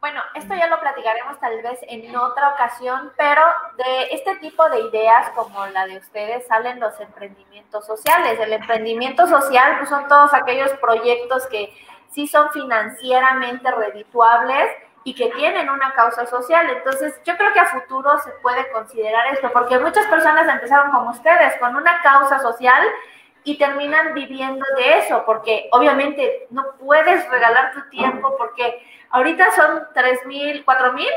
[0.00, 3.42] Bueno, esto ya lo platicaremos tal vez en otra ocasión, pero
[3.76, 8.38] de este tipo de ideas como la de ustedes salen los emprendimientos sociales.
[8.38, 11.74] El emprendimiento social pues, son todos aquellos proyectos que
[12.10, 14.70] sí son financieramente redituables
[15.02, 16.70] y que tienen una causa social.
[16.70, 21.10] Entonces, yo creo que a futuro se puede considerar esto, porque muchas personas empezaron como
[21.10, 22.86] ustedes, con una causa social
[23.42, 29.88] y terminan viviendo de eso, porque obviamente no puedes regalar tu tiempo porque ahorita son
[29.94, 31.10] tres mil, cuatro mil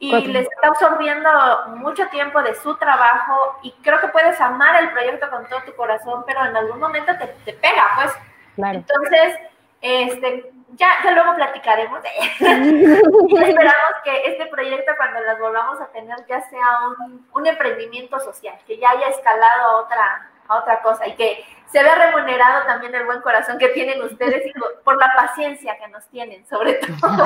[0.00, 0.32] y Cuatro.
[0.32, 1.28] les está absorbiendo
[1.76, 5.74] mucho tiempo de su trabajo y creo que puedes amar el proyecto con todo tu
[5.74, 8.12] corazón, pero en algún momento te, te pega, pues.
[8.54, 8.78] Claro.
[8.78, 9.38] Entonces,
[9.80, 12.00] este, ya, ya luego platicaremos.
[12.40, 16.66] y esperamos que este proyecto, cuando las volvamos a tener, ya sea
[17.00, 21.44] un, un emprendimiento social, que ya haya escalado a otra, a otra cosa y que
[21.70, 24.52] se vea remunerado también el buen corazón que tienen ustedes y
[24.84, 27.24] por la paciencia que nos tienen, sobre todo.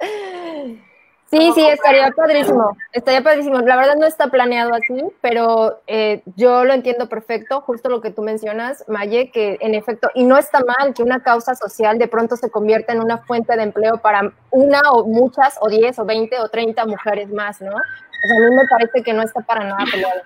[1.30, 3.60] Sí, sí, estaría padrísimo, estaría padrísimo.
[3.60, 8.10] La verdad no está planeado así, pero eh, yo lo entiendo perfecto, justo lo que
[8.10, 12.08] tú mencionas, Maye, que en efecto, y no está mal que una causa social de
[12.08, 16.06] pronto se convierta en una fuente de empleo para una o muchas, o diez, o
[16.06, 17.76] veinte, o treinta mujeres más, ¿no?
[18.24, 20.22] O sea, a mí me parece que no está para nada peleado.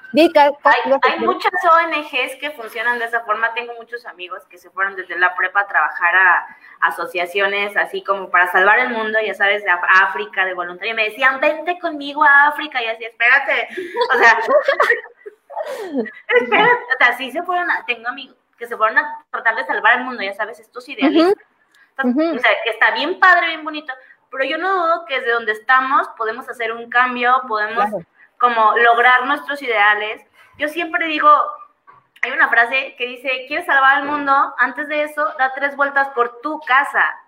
[0.64, 3.52] Hay, muchas ONGs que funcionan de esa forma.
[3.54, 8.30] Tengo muchos amigos que se fueron desde la prepa a trabajar a asociaciones así como
[8.30, 10.94] para salvar el mundo, ya sabes, de África, de voluntario.
[10.94, 12.82] Me decían, vente conmigo a África.
[12.82, 13.68] Y así, espérate.
[14.14, 14.38] O sea,
[16.40, 16.84] espérate.
[16.94, 19.98] O sea, sí se fueron a, tengo amigos que se fueron a tratar de salvar
[19.98, 21.34] el mundo, ya sabes, estos idealistas.
[22.04, 22.36] Ujú.
[22.36, 23.92] O sea, que está bien padre, bien bonito,
[24.32, 28.04] pero yo no dudo que desde donde estamos podemos hacer un cambio, podemos Claro.
[28.40, 30.20] como lograr nuestros ideales.
[30.58, 31.30] Yo siempre digo,
[32.22, 34.54] hay una frase que dice, ¿quieres salvar el mundo?
[34.58, 37.18] Antes de eso, da tres vueltas por tu casa.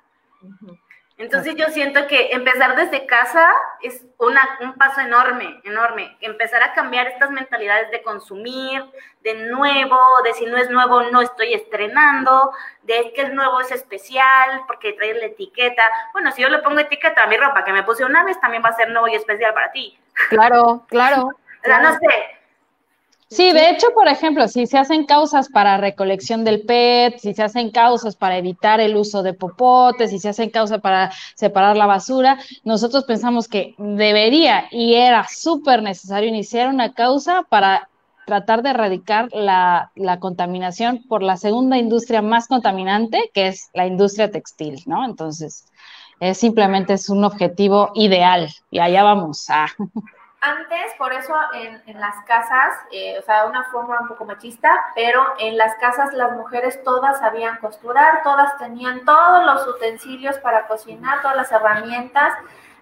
[1.16, 3.48] Entonces yo siento que empezar desde casa
[3.82, 6.16] es una, un paso enorme, enorme.
[6.20, 8.84] Empezar a cambiar estas mentalidades de consumir,
[9.22, 12.52] de nuevo, de si no es nuevo no estoy estrenando,
[12.82, 15.88] de que es nuevo es especial, porque trae la etiqueta.
[16.12, 18.64] Bueno, si yo le pongo etiqueta a mi ropa que me puse una vez, también
[18.64, 19.96] va a ser nuevo y especial para ti.
[20.30, 21.28] Claro, claro.
[21.64, 22.38] O sea, no sé,
[23.28, 27.42] Sí, de hecho, por ejemplo, si se hacen causas para recolección del PET, si se
[27.42, 31.86] hacen causas para evitar el uso de popotes, si se hacen causas para separar la
[31.86, 37.88] basura, nosotros pensamos que debería y era súper necesario iniciar una causa para
[38.26, 43.86] tratar de erradicar la, la contaminación por la segunda industria más contaminante, que es la
[43.86, 45.04] industria textil, ¿no?
[45.04, 45.66] Entonces,
[46.20, 49.66] es simplemente es un objetivo ideal y allá vamos a...
[50.44, 54.78] Antes, por eso en, en las casas, eh, o sea, una forma un poco machista,
[54.94, 60.66] pero en las casas las mujeres todas sabían costurar, todas tenían todos los utensilios para
[60.66, 62.34] cocinar, todas las herramientas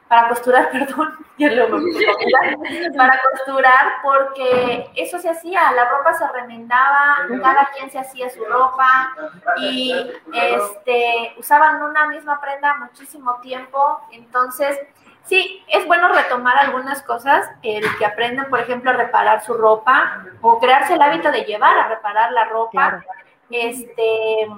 [0.08, 7.16] para costurar, perdón, ya pensar, para costurar, porque eso se hacía, la ropa se remendaba,
[7.40, 9.14] cada quien se hacía su ropa
[9.58, 9.94] y
[10.32, 14.78] este, usaban una misma prenda muchísimo tiempo, entonces
[15.24, 20.24] Sí, es bueno retomar algunas cosas, el que aprendan, por ejemplo, a reparar su ropa
[20.40, 22.70] o crearse el hábito de llevar a reparar la ropa.
[22.70, 23.02] Claro.
[23.50, 24.48] Este,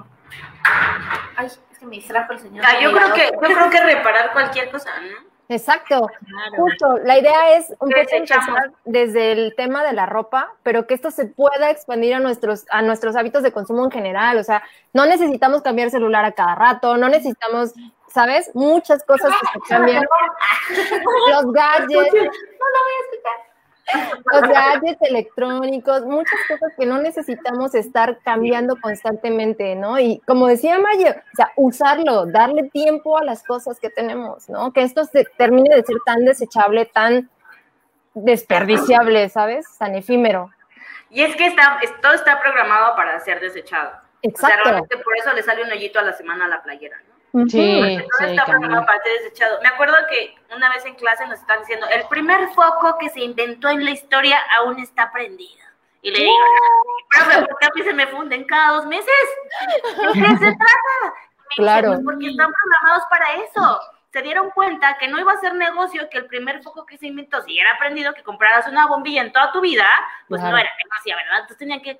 [1.35, 2.65] ay, es que me distrajo el señor.
[2.67, 5.35] Ah, yo creo que, yo creo que reparar cualquier cosa, ¿no?
[5.47, 6.55] Exacto, Claro.
[6.63, 6.97] justo.
[7.03, 11.11] La idea es un poco empezar desde el tema de la ropa, pero que esto
[11.11, 14.39] se pueda expandir a nuestros, a nuestros hábitos de consumo en general.
[14.39, 14.63] O sea,
[14.93, 17.73] no necesitamos cambiar celular a cada rato, no necesitamos,
[18.15, 18.49] ¿sabes?
[18.55, 20.03] Muchas cosas que se cambian.
[21.29, 22.13] Los gadgets,
[24.31, 29.99] los gadgets electrónicos, muchas cosas que no necesitamos estar cambiando constantemente, ¿no?
[29.99, 34.73] Y como decía Mayo, o sea, usarlo, darle tiempo a las cosas que tenemos, ¿no?
[34.73, 37.29] Que esto se termine de ser tan desechable, tan
[38.15, 39.67] desperdiciable, ¿sabes?
[39.77, 40.49] Tan efímero.
[41.11, 43.89] Y es que está, es- todo está programado para ser desechado.
[43.89, 44.61] O sea, Exacto.
[44.63, 47.14] realmente por eso le sale un hoyito a la semana a la playera, ¿no?
[47.49, 48.45] Sí, Todo sí, está cañón.
[48.45, 49.59] programado para ser desechado.
[49.61, 53.21] Me acuerdo que una vez en clase nos estaban diciendo, el primer foco que se
[53.21, 55.63] inventó en la historia aún está prendido.
[56.01, 56.33] Y le digo,
[57.09, 59.11] profe, ¿por qué a mí se me funden cada dos meses?
[60.13, 61.13] ¿De qué se trata?
[61.49, 61.87] Me Claro.
[61.89, 63.79] "Pues porque están programados para eso.
[64.13, 67.07] Se dieron cuenta que no iba a ser negocio que el primer foco que se
[67.07, 69.87] inventó, si era prendido, que compraras una bombilla en toda tu vida,
[70.29, 70.55] pues Claro.
[70.55, 71.35] no era negocio, ¿verdad?
[71.41, 71.97] Entonces tenían que,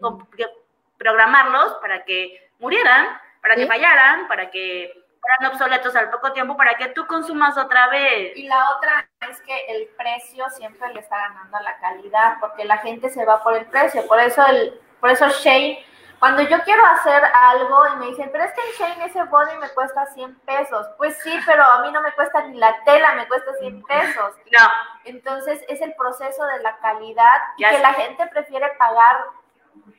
[0.98, 4.94] programarlos para que murieran, para que fallaran, para que
[5.26, 8.36] fueran obsoletos al poco tiempo, para que tú consumas otra vez.
[8.36, 12.66] Y la otra es que el precio siempre le está ganando a la calidad, porque
[12.66, 14.06] la gente se va por el precio.
[14.08, 15.84] Por eso el, por eso Shane,
[16.20, 19.58] cuando yo quiero hacer algo y me dicen, pero es que en Shane ese body
[19.60, 20.88] me cuesta 100 pesos.
[20.98, 24.36] Pues sí, pero a mí no me cuesta ni la tela, me cuesta 100 pesos.
[24.52, 24.68] No,
[25.04, 29.26] Entonces es el proceso de la calidad y que la gente prefiere pagar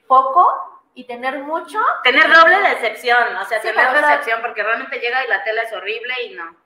[0.07, 1.78] poco y tener mucho.
[2.03, 5.72] tener doble decepción, o sea, Sí, tener decepción, porque realmente llega y la tela es
[5.72, 6.57] horrible y no.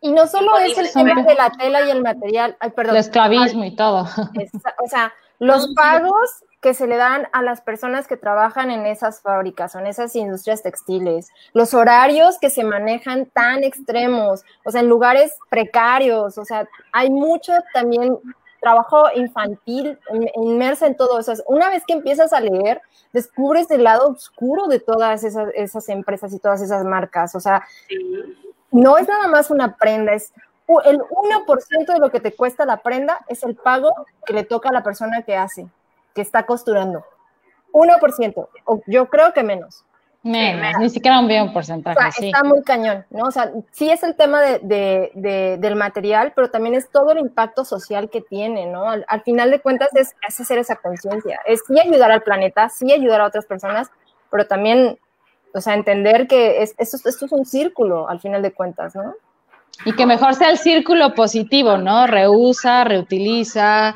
[0.00, 2.94] Y no solo es el tema de la tela y el material, ay, perdón.
[2.94, 4.06] El esclavismo y todo.
[4.84, 9.22] O sea, los pagos que se le dan a las personas que trabajan en esas
[9.22, 14.82] fábricas o en esas industrias textiles, los horarios que se manejan tan extremos, o sea,
[14.82, 18.18] en lugares precarios, o sea, hay mucho también
[18.60, 21.32] trabajo infantil in- inmersa en todo eso.
[21.46, 22.80] Una vez que empiezas a leer,
[23.12, 27.64] descubres el lado oscuro de todas esas, esas empresas y todas esas marcas, o sea,
[28.70, 30.32] no es nada más una prenda, es
[30.84, 33.94] el 1% de lo que te cuesta la prenda es el pago
[34.26, 35.66] que le toca a la persona que hace,
[36.14, 37.04] que está costurando.
[37.72, 39.84] 1%, o yo creo que menos.
[40.24, 42.26] Menos, ni siquiera un bien O sea, porcentaje, sí.
[42.26, 43.24] está muy cañón, ¿no?
[43.26, 47.12] O sea, sí es el tema de, de- de- del material, pero también es todo
[47.12, 48.90] el impacto social que tiene, ¿no?
[48.90, 52.68] Al, al final de cuentas es, es hacer esa conciencia, es sí ayudar al planeta,
[52.68, 53.88] sí ayudar a otras personas,
[54.30, 54.98] pero también,
[55.54, 59.14] o sea, entender que es, esto, esto es un círculo, al final de cuentas, ¿no?
[59.84, 62.08] Y que mejor sea el círculo positivo, ¿no?
[62.08, 63.94] Reusa, reutiliza,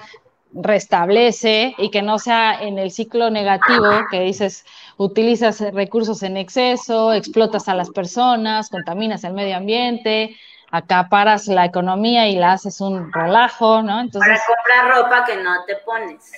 [0.54, 4.64] restablece y que no sea en el ciclo negativo que dices,
[5.04, 10.36] utilizas recursos en exceso, explotas a las personas, contaminas el medio ambiente,
[10.70, 13.88] acaparas la economía y la haces un relajo, ¿no?
[13.88, 16.32] Para Entonces, comprar ropa que no te pones.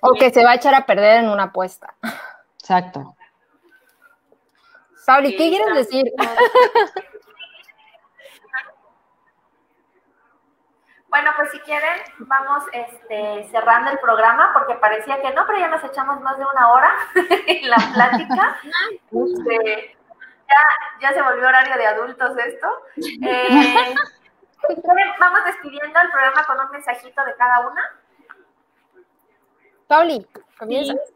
[0.00, 1.94] O que se va a echar a perder en una apuesta.
[2.58, 3.14] exacto.
[5.06, 6.04] Pauli, Sí, ¿qué quieres decir?
[11.16, 15.68] Bueno, pues si quieren, vamos este, cerrando el programa, porque parecía que no, pero ya
[15.68, 16.92] nos echamos más de una hora
[17.46, 18.58] en la plática.
[19.10, 19.96] Este,
[20.46, 22.68] ya, ya se volvió horario de adultos esto.
[22.96, 23.94] Eh,
[24.68, 27.82] si quieren, vamos despidiendo el programa con un mensajito de cada una.
[29.86, 30.26] Pauli,
[30.58, 30.92] comienza.
[30.92, 31.14] Sí.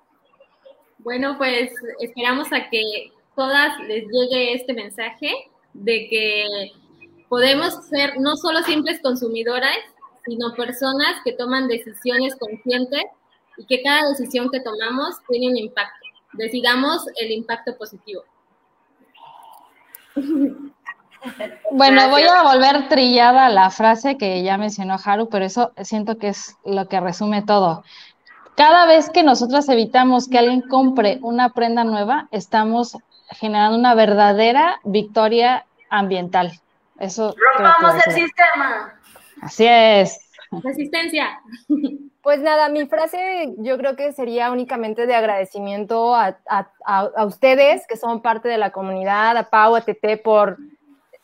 [1.00, 6.72] Bueno, pues esperamos a que todas les llegue este mensaje de que
[7.30, 9.78] podemos ser no solo simples consumidoras,
[10.26, 13.04] sino personas que toman decisiones conscientes
[13.56, 16.06] y que cada decisión que tomamos tiene un impacto.
[16.32, 18.22] Decidamos el impacto positivo.
[21.70, 26.28] Bueno, voy a volver trillada la frase que ya mencionó Haru, pero eso siento que
[26.28, 27.84] es lo que resume todo.
[28.56, 32.96] Cada vez que nosotras evitamos que alguien compre una prenda nueva, estamos
[33.28, 36.58] generando una verdadera victoria ambiental.
[37.00, 38.94] Eso Rompamos el sistema.
[39.42, 40.20] Así es.
[40.62, 41.40] Resistencia.
[42.22, 47.24] Pues nada, mi frase yo creo que sería únicamente de agradecimiento a, a- a- a
[47.24, 50.58] ustedes que son parte de la comunidad, a Pau, a Tete por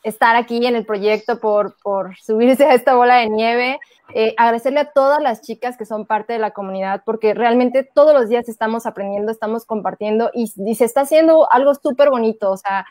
[0.01, 3.79] estar aquí en el proyecto, por, por subirse a esta bola de nieve.
[4.15, 8.15] Eh, agradecerle a todas las chicas que son parte de la comunidad, porque realmente todos
[8.15, 12.49] los días estamos aprendiendo, estamos compartiendo y, y se está haciendo algo súper bonito.
[12.49, 12.87] O sea,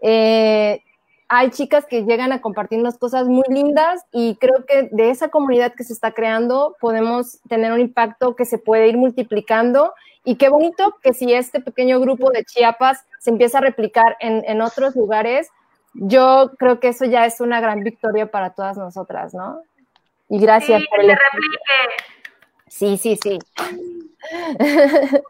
[0.00, 0.84] eh,
[1.28, 5.74] hay chicas que llegan a compartirnos cosas muy lindas y creo que de esa comunidad
[5.74, 9.92] que se está creando podemos tener un impacto que se puede ir multiplicando
[10.24, 14.42] y qué bonito que si este pequeño grupo de Chiapas se empieza a replicar en,
[14.46, 15.48] en otros lugares,
[15.94, 19.60] yo creo que eso ya es una gran victoria para todas nosotras, ¿no?
[20.28, 21.18] Y gracias Sí, por el...
[22.68, 23.38] Sí, sí, sí.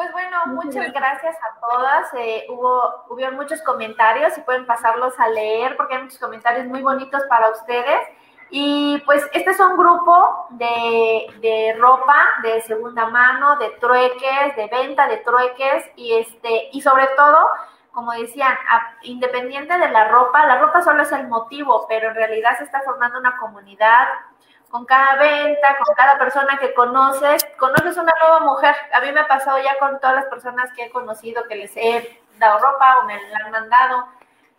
[0.00, 2.08] Pues bueno, muchas gracias a todas.
[2.14, 6.80] Eh, hubo, hubieron muchos comentarios y pueden pasarlos a leer porque hay muchos comentarios muy
[6.80, 8.00] bonitos para ustedes.
[8.48, 14.68] Y pues este es un grupo de, de ropa de segunda mano, de trueques, de
[14.68, 17.46] venta de trueques y este y sobre todo,
[17.92, 18.56] como decían,
[19.02, 22.80] independiente de la ropa, la ropa solo es el motivo, pero en realidad se está
[22.80, 24.08] formando una comunidad
[24.70, 28.74] con cada venta, con cada persona que conoces, conoces una nueva mujer.
[28.92, 31.76] A mí me ha pasado ya con todas las personas que he conocido que les
[31.76, 34.06] he dado ropa o me la han mandado.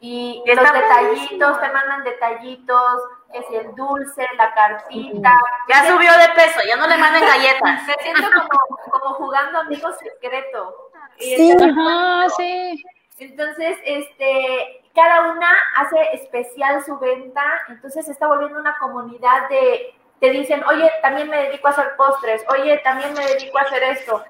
[0.01, 0.99] Y Está los buenísimo.
[0.99, 5.37] detallitos, te mandan detallitos, que si el dulce, la cartita.
[5.69, 7.83] Ya subió de peso, ya no le manden galletas.
[7.87, 10.89] Me siento como, como jugando amigo secreto.
[11.19, 11.51] Sí.
[11.53, 12.83] Ajá, sí.
[13.19, 19.93] entonces, este, cada una hace especial su venta, entonces se está volviendo una comunidad de,
[20.21, 23.83] te dicen, oye, también me dedico a hacer postres, oye, también me dedico a hacer
[23.83, 24.23] esto,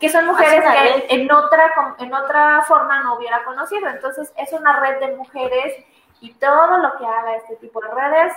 [0.00, 4.52] que son mujeres que en otra, com- en otra forma no hubiera conocido, entonces es
[4.52, 5.84] una red de mujeres
[6.20, 8.32] y todo lo que haga este tipo de redes,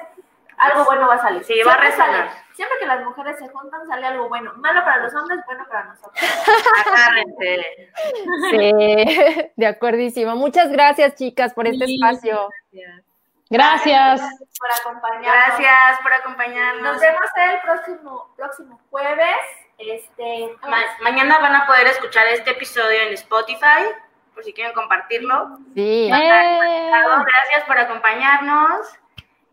[0.57, 1.43] algo bueno va a salir.
[1.45, 2.09] Sí, va a resonar.
[2.27, 5.65] sale- siempre que las mujeres se juntan sale algo bueno, malo para los hombres, bueno
[5.69, 6.19] para nosotros.
[6.85, 7.65] Agárrense.
[8.49, 10.35] Sí, de acuerdísimo.
[10.35, 11.95] Muchas gracias, chicas, por este Sí.
[11.95, 12.49] espacio.
[12.73, 13.05] Gracias.
[14.59, 15.23] Por acompañarnos.
[15.57, 16.81] Gracias por acompañarnos.
[16.83, 19.37] Nos vemos el próximo, próximo jueves.
[19.77, 23.85] Este, Ma- mañana van a poder escuchar este episodio en Spotify,
[24.33, 25.57] por si quieren compartirlo.
[25.73, 26.09] Sí.
[26.13, 28.87] Eh, Gracias por acompañarnos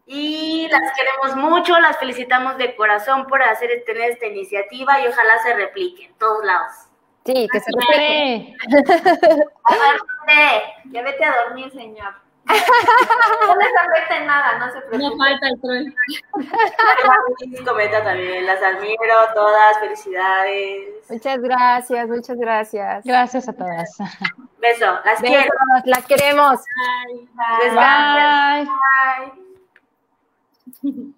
[0.05, 5.39] y las queremos mucho, las felicitamos de corazón por hacer tener esta iniciativa y ojalá
[5.39, 6.73] se replique en todos lados.
[7.25, 7.71] Sí, que se.
[9.69, 12.15] Duérmete, ya vete a dormir, señor.
[12.47, 15.19] No les afecte nada, no se No preocupen.
[15.19, 15.93] falta el troll.
[17.65, 20.85] Comenta también, las admiro todas, felicidades.
[21.09, 23.05] Muchas gracias, muchas gracias.
[23.05, 23.97] Gracias a todas.
[24.61, 25.55] Beso, las Besos, quiero.
[25.85, 26.61] las queremos.
[27.07, 27.29] Bye.
[27.65, 28.69] Descansen.
[30.83, 31.13] Bye.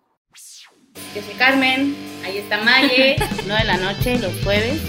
[1.15, 1.95] Yo soy Carmen,
[2.25, 4.81] ahí está Maye, 9 de la noche, los jueves.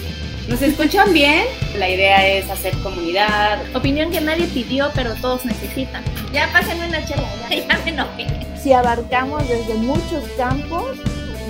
[0.50, 1.46] ¿Nos escuchan bien?
[1.78, 3.60] La idea es hacer comunidad.
[3.76, 6.04] Opinión que nadie pidió, pero todos necesitan.
[6.34, 7.68] Ya pásenme una chela, ya.
[7.68, 8.28] Ya me enojé.
[8.62, 10.98] Si abarcamos desde muchos campos,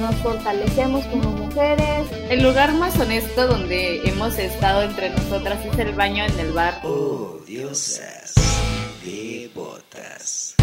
[0.01, 5.93] nos fortalecemos como mujeres, El lugar más honesto donde hemos estado entre nosotras es el
[5.93, 6.81] baño en el bar.
[6.83, 8.35] Oh, diosas
[9.03, 10.58] de botas.